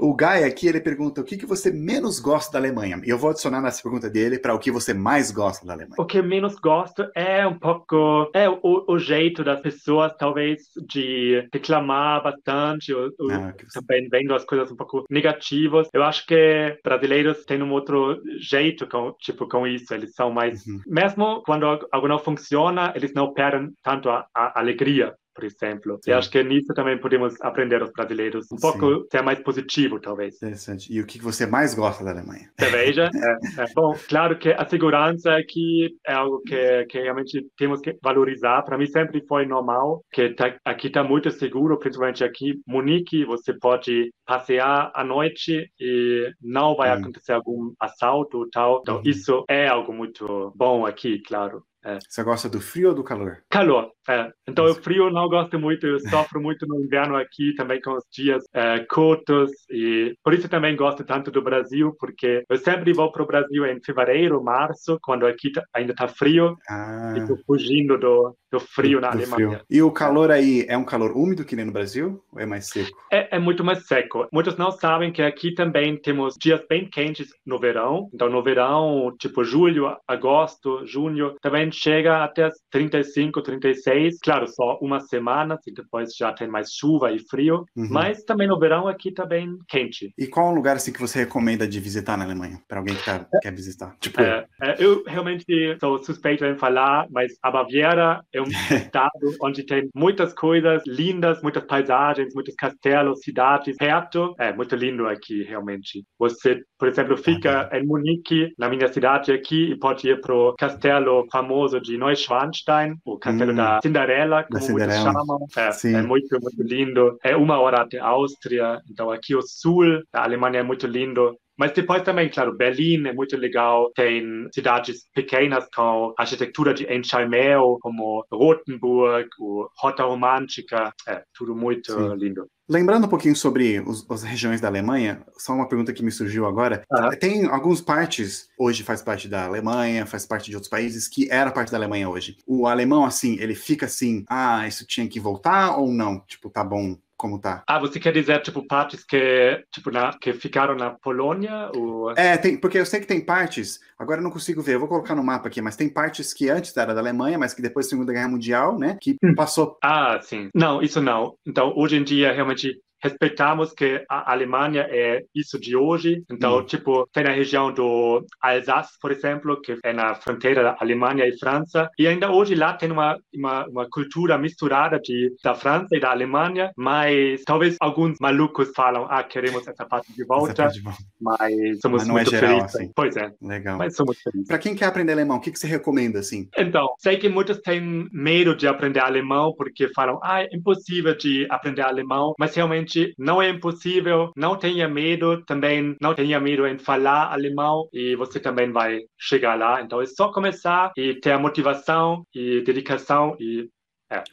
O 0.04 0.14
Guy 0.14 0.44
aqui, 0.44 0.66
ele 0.68 0.80
pergunta 0.80 1.20
o 1.20 1.24
que, 1.24 1.36
que 1.36 1.46
você 1.46 1.70
menos 1.72 2.20
gosta 2.20 2.52
da 2.52 2.58
Alemanha? 2.58 3.00
E 3.04 3.08
eu 3.10 3.16
vou 3.16 3.30
adicionar 3.30 3.62
nessa 3.62 3.82
pergunta 3.82 4.10
dele 4.10 4.38
para 4.38 4.54
o 4.54 4.58
que 4.58 4.70
você 4.70 4.92
mais 4.92 5.30
gosta 5.30 5.64
da 5.66 5.72
Alemanha. 5.72 5.96
O 5.98 6.04
que 6.04 6.18
eu 6.18 6.24
menos 6.24 6.56
gosto 6.56 7.08
é 7.14 7.46
um 7.46 7.58
pouco 7.58 8.30
é 8.34 8.48
o, 8.48 8.60
o 8.86 8.98
jeito 8.98 9.42
das 9.42 9.60
pessoas, 9.60 10.12
talvez, 10.18 10.62
de 10.86 11.48
reclamar 11.52 12.22
bastante, 12.22 12.92
o, 12.92 13.06
o- 13.18 13.30
Ah, 13.30 13.54
você- 13.66 13.80
também 13.80 14.08
vendo 14.10 14.34
as 14.34 14.44
coisas 14.44 14.70
um 14.70 14.76
pouco 14.76 15.04
negativas. 15.10 15.88
Eu 15.94 16.02
acho 16.04 16.26
que 16.26 16.78
brasileiros 16.84 17.44
têm 17.46 17.62
um 17.62 17.72
outro 17.72 18.20
jeito 18.38 18.86
com, 18.86 19.12
tipo, 19.18 19.48
com 19.48 19.66
isso. 19.66 19.94
Eles 19.94 20.14
são 20.14 20.30
mais, 20.30 20.66
Uhum. 20.66 20.80
mesmo 20.86 21.42
quando 21.46 21.64
algo 21.90 22.08
não 22.08 22.18
funciona, 22.18 22.92
eles 22.94 23.14
não 23.14 23.32
perdem 23.32 23.72
tanto 23.82 24.10
a, 24.10 24.26
a 24.34 24.60
alegria. 24.60 25.14
Por 25.34 25.44
exemplo, 25.44 25.98
Sim. 26.02 26.12
eu 26.12 26.18
acho 26.18 26.30
que 26.30 26.42
nisso 26.44 26.72
também 26.74 26.98
podemos 26.98 27.34
aprender 27.40 27.82
os 27.82 27.90
brasileiros 27.92 28.46
um 28.52 28.56
Sim. 28.56 28.62
pouco 28.78 29.06
ser 29.10 29.22
mais 29.22 29.38
positivo, 29.40 30.00
talvez. 30.00 30.36
Interessante. 30.36 30.92
E 30.92 31.00
o 31.00 31.06
que, 31.06 31.18
você 31.20 31.46
mais 31.46 31.74
gosta 31.74 32.04
da 32.04 32.10
Alemanha? 32.12 32.50
cerveja. 32.58 33.10
É, 33.58 33.62
é. 33.62 33.66
Bom, 33.74 33.94
claro 34.08 34.38
que 34.38 34.50
a 34.50 34.64
segurança 34.66 35.34
aqui 35.36 35.96
é 36.06 36.12
algo 36.12 36.40
que, 36.42 36.84
que 36.86 37.00
realmente 37.00 37.44
temos 37.56 37.80
que 37.80 37.96
valorizar. 38.02 38.62
Para 38.62 38.76
mim 38.78 38.86
sempre 38.86 39.24
foi 39.26 39.46
normal 39.46 40.02
que 40.12 40.30
tá, 40.30 40.54
aqui 40.64 40.86
está 40.88 41.02
muito 41.02 41.30
seguro, 41.30 41.78
principalmente 41.78 42.22
aqui 42.24 42.50
em 42.50 42.60
Munique, 42.66 43.24
você 43.24 43.52
pode 43.58 44.10
passear 44.26 44.90
à 44.94 45.02
noite 45.04 45.68
e 45.80 46.30
não 46.40 46.74
vai 46.76 46.90
Hum. 46.94 47.00
acontecer 47.00 47.32
algum 47.32 47.72
assalto 47.80 48.38
ou 48.38 48.48
tal. 48.50 48.80
Então 48.82 48.96
Uhum. 48.96 49.02
isso 49.04 49.44
é 49.48 49.66
algo 49.68 49.92
muito 49.92 50.52
bom 50.54 50.86
aqui, 50.86 51.20
claro. 51.26 51.62
Você 52.08 52.22
gosta 52.22 52.48
do 52.48 52.60
frio 52.60 52.88
ou 52.90 52.94
do 52.94 53.04
calor? 53.04 53.38
Calor, 53.50 53.90
é. 54.08 54.30
Então, 54.48 54.64
o 54.64 54.74
frio 54.74 55.10
não 55.10 55.28
gosto 55.28 55.58
muito, 55.58 55.86
eu 55.86 55.98
sofro 56.00 56.40
muito 56.40 56.66
no 56.66 56.82
inverno 56.82 57.16
aqui, 57.16 57.54
também 57.54 57.80
com 57.80 57.92
os 57.92 58.04
dias 58.10 58.44
é, 58.52 58.80
curtos, 58.80 59.50
e 59.70 60.14
por 60.22 60.32
isso 60.34 60.48
também 60.48 60.76
gosto 60.76 61.04
tanto 61.04 61.30
do 61.30 61.42
Brasil, 61.42 61.94
porque 61.98 62.44
eu 62.48 62.56
sempre 62.58 62.92
vou 62.92 63.10
para 63.12 63.22
o 63.22 63.26
Brasil 63.26 63.66
em 63.66 63.80
fevereiro, 63.82 64.42
março, 64.42 64.98
quando 65.02 65.26
aqui 65.26 65.52
tá- 65.52 65.62
ainda 65.74 65.92
está 65.92 66.08
frio, 66.08 66.56
Ah, 66.68 67.12
fico 67.14 67.38
fugindo 67.46 67.98
do, 67.98 68.34
do 68.54 68.60
frio 68.60 69.00
na 69.00 69.10
do 69.10 69.16
Alemanha. 69.16 69.48
frio. 69.48 69.60
E 69.68 69.82
o 69.82 69.90
calor 69.90 70.30
aí 70.30 70.64
é 70.68 70.76
um 70.76 70.84
calor 70.84 71.12
úmido 71.16 71.44
que 71.44 71.56
nem 71.56 71.64
no 71.64 71.72
Brasil? 71.72 72.22
Ou 72.32 72.40
é 72.40 72.46
mais 72.46 72.68
seco? 72.68 72.96
É, 73.12 73.36
é 73.36 73.38
muito 73.38 73.64
mais 73.64 73.86
seco. 73.86 74.26
Muitos 74.32 74.56
não 74.56 74.70
sabem 74.70 75.12
que 75.12 75.22
aqui 75.22 75.52
também 75.54 75.96
temos 75.96 76.34
dias 76.40 76.60
bem 76.68 76.88
quentes 76.88 77.28
no 77.44 77.58
verão. 77.58 78.08
Então, 78.14 78.28
no 78.28 78.42
verão, 78.42 79.14
tipo 79.18 79.44
julho, 79.44 79.96
agosto, 80.06 80.86
junho, 80.86 81.34
também 81.42 81.70
chega 81.72 82.22
até 82.22 82.44
as 82.44 82.54
35, 82.70 83.42
36. 83.42 84.18
Claro, 84.22 84.46
só 84.48 84.78
uma 84.80 85.00
semana, 85.00 85.58
e 85.66 85.72
depois 85.72 86.14
já 86.16 86.32
tem 86.32 86.46
mais 86.46 86.70
chuva 86.72 87.12
e 87.12 87.18
frio. 87.18 87.64
Uhum. 87.76 87.88
Mas 87.90 88.22
também 88.24 88.46
no 88.46 88.58
verão 88.58 88.86
aqui 88.86 89.12
tá 89.12 89.26
bem 89.26 89.58
quente. 89.68 90.12
E 90.16 90.26
qual 90.26 90.48
é 90.48 90.50
um 90.50 90.54
lugar 90.54 90.76
assim 90.76 90.92
que 90.92 91.00
você 91.00 91.20
recomenda 91.20 91.66
de 91.66 91.80
visitar 91.80 92.16
na 92.16 92.24
Alemanha? 92.24 92.60
Para 92.68 92.78
alguém 92.78 92.94
que 92.94 93.04
tá, 93.04 93.26
quer 93.42 93.52
visitar? 93.52 93.96
Tipo, 94.00 94.20
É, 94.20 94.44
é, 94.62 94.76
eu 94.78 95.02
realmente 95.06 95.44
sou 95.80 96.02
suspeito 96.04 96.44
em 96.44 96.56
falar, 96.56 97.06
mas 97.10 97.32
a 97.42 97.50
Baviera 97.50 98.22
é 98.32 98.40
um 98.44 98.76
estado 98.76 99.10
onde 99.42 99.64
tem 99.64 99.88
muitas 99.94 100.32
coisas 100.32 100.82
lindas, 100.86 101.42
muitas 101.42 101.64
paisagens, 101.64 102.34
muitos 102.34 102.54
castelos, 102.54 103.20
cidades 103.20 103.76
perto. 103.76 104.34
É 104.38 104.52
muito 104.52 104.74
lindo 104.76 105.06
aqui, 105.06 105.42
realmente. 105.44 106.04
Você, 106.18 106.60
por 106.78 106.88
exemplo, 106.88 107.16
fica 107.16 107.68
em 107.72 107.84
Munique, 107.86 108.52
na 108.58 108.68
minha 108.68 108.88
cidade 108.92 109.32
aqui, 109.32 109.72
e 109.72 109.78
pode 109.78 110.08
ir 110.08 110.20
pro 110.20 110.54
castelo 110.58 111.26
famoso 111.32 111.80
de 111.80 111.96
Neuschwanstein, 111.98 112.94
o 113.04 113.18
castelo 113.18 113.52
Hum, 113.52 113.56
da 113.56 113.80
Cinderela, 113.82 114.42
da 114.42 114.44
como 114.44 114.60
Cinderela. 114.60 115.12
muitos 115.12 115.52
chamam. 115.52 115.94
É, 115.94 115.98
é 115.98 116.02
muito, 116.02 116.38
muito 116.40 116.62
lindo. 116.62 117.16
É 117.22 117.36
uma 117.36 117.58
hora 117.58 117.82
até 117.82 117.98
Áustria, 117.98 118.80
então 118.90 119.10
aqui 119.10 119.34
o 119.34 119.42
sul 119.42 119.84
da 120.12 120.22
Alemanha 120.22 120.60
é 120.60 120.62
muito 120.62 120.86
lindo. 120.86 121.36
Mas 121.56 121.72
depois 121.72 122.02
também, 122.02 122.28
claro, 122.28 122.56
Berlim 122.56 123.06
é 123.06 123.12
muito 123.12 123.36
legal, 123.36 123.90
tem 123.94 124.48
cidades 124.52 125.06
pequenas 125.14 125.66
com 125.74 126.12
arquitetura 126.18 126.74
de 126.74 126.84
enxaimel, 126.92 127.78
como 127.80 128.24
Rothenburg, 128.32 129.28
o 129.38 129.68
Rota 129.78 130.04
Romântica, 130.04 130.92
é 131.06 131.22
tudo 131.32 131.54
muito 131.54 131.92
Sim. 131.92 132.14
lindo. 132.16 132.46
Lembrando 132.68 133.04
um 133.04 133.10
pouquinho 133.10 133.36
sobre 133.36 133.78
os, 133.80 134.10
as 134.10 134.22
regiões 134.22 134.58
da 134.58 134.68
Alemanha, 134.68 135.22
só 135.36 135.52
uma 135.52 135.68
pergunta 135.68 135.92
que 135.92 136.02
me 136.02 136.10
surgiu 136.10 136.46
agora. 136.46 136.82
Aham. 136.90 137.10
Tem 137.10 137.44
algumas 137.44 137.82
partes, 137.82 138.48
hoje 138.58 138.82
faz 138.82 139.02
parte 139.02 139.28
da 139.28 139.44
Alemanha, 139.44 140.06
faz 140.06 140.24
parte 140.24 140.48
de 140.48 140.56
outros 140.56 140.70
países, 140.70 141.06
que 141.06 141.30
era 141.30 141.52
parte 141.52 141.70
da 141.70 141.76
Alemanha 141.76 142.08
hoje. 142.08 142.38
O 142.46 142.66
alemão, 142.66 143.04
assim, 143.04 143.36
ele 143.38 143.54
fica 143.54 143.84
assim, 143.84 144.24
ah, 144.30 144.66
isso 144.66 144.86
tinha 144.86 145.06
que 145.06 145.20
voltar 145.20 145.76
ou 145.76 145.92
não? 145.92 146.20
Tipo, 146.20 146.48
tá 146.48 146.64
bom 146.64 146.96
como 147.24 147.38
tá? 147.40 147.64
Ah, 147.66 147.78
você 147.78 147.98
quer 147.98 148.12
dizer, 148.12 148.42
tipo, 148.42 148.66
partes 148.66 149.02
que, 149.02 149.64
tipo, 149.72 149.90
na, 149.90 150.12
que 150.18 150.34
ficaram 150.34 150.74
na 150.74 150.90
Polônia? 150.90 151.70
Ou... 151.74 152.10
É, 152.10 152.36
tem, 152.36 152.54
porque 152.58 152.76
eu 152.78 152.84
sei 152.84 153.00
que 153.00 153.06
tem 153.06 153.18
partes, 153.24 153.80
agora 153.98 154.20
eu 154.20 154.22
não 154.22 154.30
consigo 154.30 154.60
ver, 154.60 154.74
eu 154.74 154.78
vou 154.80 154.88
colocar 154.88 155.14
no 155.14 155.24
mapa 155.24 155.48
aqui, 155.48 155.62
mas 155.62 155.74
tem 155.74 155.88
partes 155.88 156.34
que 156.34 156.50
antes 156.50 156.76
era 156.76 156.92
da 156.94 157.00
Alemanha, 157.00 157.38
mas 157.38 157.54
que 157.54 157.62
depois 157.62 157.86
da 157.86 157.90
Segunda 157.90 158.12
Guerra 158.12 158.28
Mundial, 158.28 158.78
né, 158.78 158.98
que 159.00 159.16
Hum. 159.24 159.34
passou. 159.34 159.78
Ah, 159.82 160.20
sim. 160.22 160.50
Não, 160.54 160.82
isso 160.82 161.00
não. 161.00 161.34
Então, 161.46 161.72
hoje 161.74 161.96
em 161.96 162.04
dia, 162.04 162.30
realmente, 162.30 162.78
respeitamos 163.04 163.72
que 163.72 164.02
a 164.08 164.32
Alemanha 164.32 164.86
é 164.90 165.22
isso 165.34 165.60
de 165.60 165.76
hoje. 165.76 166.22
Então, 166.30 166.58
Hum. 166.58 166.64
tipo, 166.64 167.06
tem 167.12 167.24
a 167.26 167.30
região 167.32 167.72
do 167.72 168.24
Alsace, 168.42 168.92
por 169.00 169.12
exemplo, 169.12 169.60
que 169.60 169.76
é 169.84 169.92
na 169.92 170.14
fronteira 170.14 170.62
da 170.62 170.76
Alemanha 170.80 171.26
e 171.26 171.38
França. 171.38 171.88
E 171.98 172.06
ainda 172.08 172.32
hoje 172.32 172.54
lá 172.54 172.72
tem 172.72 172.90
uma, 172.90 173.16
uma, 173.34 173.66
uma 173.68 173.86
cultura 173.90 174.38
misturada 174.38 174.98
de, 174.98 175.32
da 175.44 175.54
França 175.54 175.88
e 175.96 176.00
da 176.00 176.10
Alemanha, 176.10 176.70
mas 176.76 177.42
talvez 177.44 177.76
alguns 177.80 178.16
malucos 178.20 178.70
falam, 178.74 179.06
ah, 179.10 179.22
queremos 179.22 179.66
essa 179.68 179.84
parte 179.84 180.12
de 180.12 180.24
volta, 180.24 180.54
parte 180.54 180.80
de- 180.80 180.82
mas 181.20 181.80
somos 181.80 181.98
Mas 182.02 182.08
não 182.08 182.18
é 182.18 182.22
muito 182.22 182.30
geral, 182.30 182.48
felizes. 182.56 182.74
assim. 182.76 182.92
Pois 182.96 183.16
é, 183.16 183.30
Legal. 183.42 183.76
mas 183.78 183.94
somos 183.94 184.16
felizes. 184.22 184.48
Pra 184.48 184.58
quem 184.58 184.74
quer 184.74 184.86
aprender 184.86 185.12
alemão, 185.12 185.36
o 185.36 185.40
que, 185.40 185.50
que 185.52 185.58
você 185.58 185.66
recomenda, 185.66 186.18
assim? 186.20 186.48
Então, 186.56 186.88
sei 186.98 187.16
que 187.18 187.28
muitos 187.28 187.58
têm 187.58 188.08
medo 188.12 188.56
de 188.56 188.66
aprender 188.66 189.00
alemão 189.00 189.52
porque 189.56 189.88
falam, 189.94 190.18
ah, 190.22 190.42
é 190.42 190.48
impossível 190.52 191.14
de 191.16 191.46
aprender 191.50 191.82
alemão, 191.82 192.32
mas 192.38 192.54
realmente 192.54 192.93
não 193.18 193.40
é 193.40 193.48
impossível, 193.48 194.32
não 194.36 194.56
tenha 194.56 194.88
medo, 194.88 195.44
também 195.44 195.96
não 196.00 196.14
tenha 196.14 196.40
medo 196.40 196.66
em 196.66 196.78
falar 196.78 197.32
alemão 197.32 197.88
e 197.92 198.16
você 198.16 198.38
também 198.40 198.70
vai 198.70 199.00
chegar 199.18 199.54
lá. 199.58 199.82
Então, 199.82 200.00
é 200.00 200.06
só 200.06 200.32
começar 200.32 200.92
e 200.96 201.14
ter 201.14 201.32
a 201.32 201.38
motivação 201.38 202.26
e 202.34 202.62
dedicação 202.62 203.36
e 203.40 203.68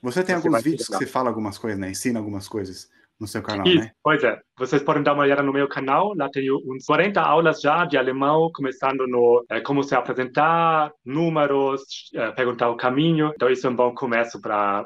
Você 0.04 0.24
tem 0.24 0.36
Você 0.36 0.48
alguns 0.48 0.64
vídeos 0.64 0.88
que 0.88 0.94
você 0.96 1.06
fala 1.06 1.30
algumas 1.30 1.58
coisas, 1.58 1.80
né? 1.80 1.90
Ensina 1.90 2.20
algumas 2.20 2.48
coisas 2.48 2.90
no 3.20 3.28
seu 3.28 3.42
canal, 3.44 3.68
Isso, 3.68 3.80
né? 3.80 3.92
pois 4.04 4.24
é. 4.24 4.42
Vocês 4.62 4.84
podem 4.84 5.02
dar 5.02 5.14
uma 5.14 5.24
olhada 5.24 5.42
no 5.42 5.52
meu 5.52 5.68
canal. 5.68 6.14
Lá 6.16 6.30
tenho 6.30 6.56
uns 6.68 6.86
40 6.86 7.20
aulas 7.20 7.60
já 7.62 7.84
de 7.84 7.98
alemão, 7.98 8.52
começando 8.54 9.08
no 9.08 9.44
eh, 9.50 9.60
como 9.62 9.84
se 9.84 9.96
apresentar, 9.96 10.92
números, 11.04 11.82
eh, 12.14 12.30
perguntar 12.34 12.70
o 12.70 12.78
caminho. 12.78 13.32
Então, 13.34 13.50
isso 13.50 13.66
é 13.66 13.70
um 13.72 13.76
bom 13.76 13.92
começo 13.96 14.40
para 14.40 14.86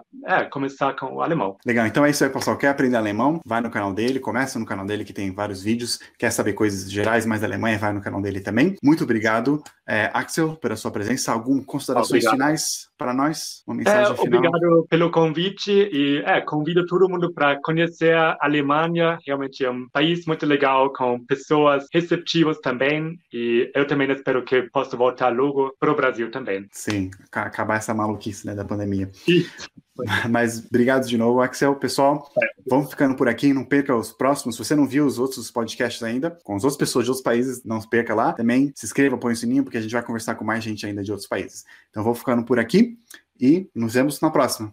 começar 0.49 0.93
com 0.95 1.15
o 1.15 1.21
alemão. 1.21 1.57
Legal, 1.65 1.85
então 1.85 2.05
é 2.05 2.09
isso 2.09 2.23
aí, 2.23 2.29
pessoal. 2.29 2.57
Quer 2.57 2.69
aprender 2.69 2.95
alemão? 2.95 3.41
Vai 3.45 3.59
no 3.59 3.69
canal 3.69 3.93
dele, 3.93 4.17
começa 4.17 4.57
no 4.57 4.65
canal 4.65 4.85
dele 4.85 5.03
que 5.03 5.11
tem 5.11 5.29
vários 5.33 5.61
vídeos. 5.61 5.99
Quer 6.17 6.31
saber 6.31 6.53
coisas 6.53 6.89
gerais 6.89 7.25
mais 7.25 7.41
da 7.41 7.47
Alemanha? 7.47 7.77
Vai 7.77 7.91
no 7.91 8.01
canal 8.01 8.21
dele 8.21 8.39
também. 8.39 8.77
Muito 8.81 9.03
obrigado, 9.03 9.61
é, 9.85 10.09
Axel, 10.13 10.55
pela 10.55 10.77
sua 10.77 10.89
presença. 10.89 11.33
Algumas 11.33 11.65
considerações 11.65 12.23
Obrigado. 12.23 12.33
finais 12.33 12.87
para 12.97 13.13
nós? 13.13 13.61
Uma 13.67 13.75
É, 13.75 13.77
mensagem 13.79 14.15
final? 14.15 14.25
obrigado 14.39 14.87
pelo 14.89 15.11
convite 15.11 15.69
e 15.69 16.23
é, 16.25 16.39
convido 16.39 16.85
todo 16.85 17.09
mundo 17.09 17.33
para 17.33 17.59
conhecer 17.61 18.15
a 18.15 18.37
Alemanha. 18.39 19.17
Realmente 19.25 19.64
é 19.65 19.69
um 19.71 19.87
país 19.89 20.25
muito 20.25 20.45
legal, 20.45 20.91
com 20.93 21.23
pessoas 21.25 21.85
receptivas 21.93 22.59
também. 22.59 23.19
E 23.33 23.71
eu 23.75 23.85
também 23.85 24.09
espero 24.11 24.43
que 24.43 24.63
possa 24.63 24.95
voltar 24.95 25.29
logo 25.29 25.75
para 25.79 25.91
o 25.91 25.95
Brasil 25.95 26.31
também. 26.31 26.67
Sim, 26.71 27.11
ca- 27.31 27.43
acabar 27.43 27.77
essa 27.77 27.93
maluquice 27.93 28.45
né, 28.45 28.55
da 28.55 28.63
pandemia. 28.63 29.09
Isso. 29.27 29.67
Mas 30.29 30.65
obrigado 30.65 31.07
de 31.07 31.17
novo, 31.17 31.41
Axel. 31.41 31.75
Pessoal, 31.75 32.29
vamos 32.67 32.89
ficando 32.89 33.15
por 33.15 33.29
aqui. 33.29 33.53
Não 33.53 33.63
perca 33.63 33.95
os 33.95 34.11
próximos. 34.11 34.55
Se 34.55 34.63
você 34.65 34.75
não 34.75 34.85
viu 34.85 35.05
os 35.05 35.17
outros 35.19 35.49
podcasts 35.49 36.03
ainda, 36.03 36.31
com 36.43 36.55
as 36.55 36.63
outras 36.63 36.77
pessoas 36.77 37.05
de 37.05 37.11
outros 37.11 37.23
países, 37.23 37.63
não 37.63 37.79
se 37.79 37.89
perca 37.89 38.13
lá. 38.13 38.33
Também 38.33 38.73
se 38.75 38.85
inscreva, 38.85 39.17
põe 39.17 39.31
o 39.33 39.35
sininho, 39.35 39.63
porque 39.63 39.77
a 39.77 39.81
gente 39.81 39.93
vai 39.93 40.03
conversar 40.03 40.35
com 40.35 40.43
mais 40.43 40.63
gente 40.63 40.85
ainda 40.85 41.01
de 41.01 41.11
outros 41.11 41.29
países. 41.29 41.63
Então, 41.89 42.03
vou 42.03 42.13
ficando 42.13 42.43
por 42.43 42.59
aqui 42.59 42.97
e 43.39 43.69
nos 43.73 43.93
vemos 43.93 44.19
na 44.19 44.29
próxima. 44.29 44.69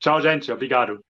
Tchau, 0.00 0.20
gente. 0.22 0.50
Obrigado. 0.50 1.00